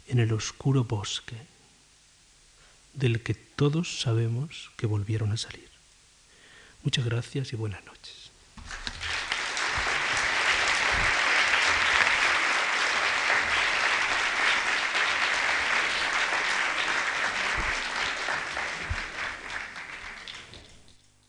[0.09, 1.37] en el oscuro bosque,
[2.93, 5.69] del que todos sabemos que volvieron a salir.
[6.83, 8.20] Muchas gracias y buenas noches.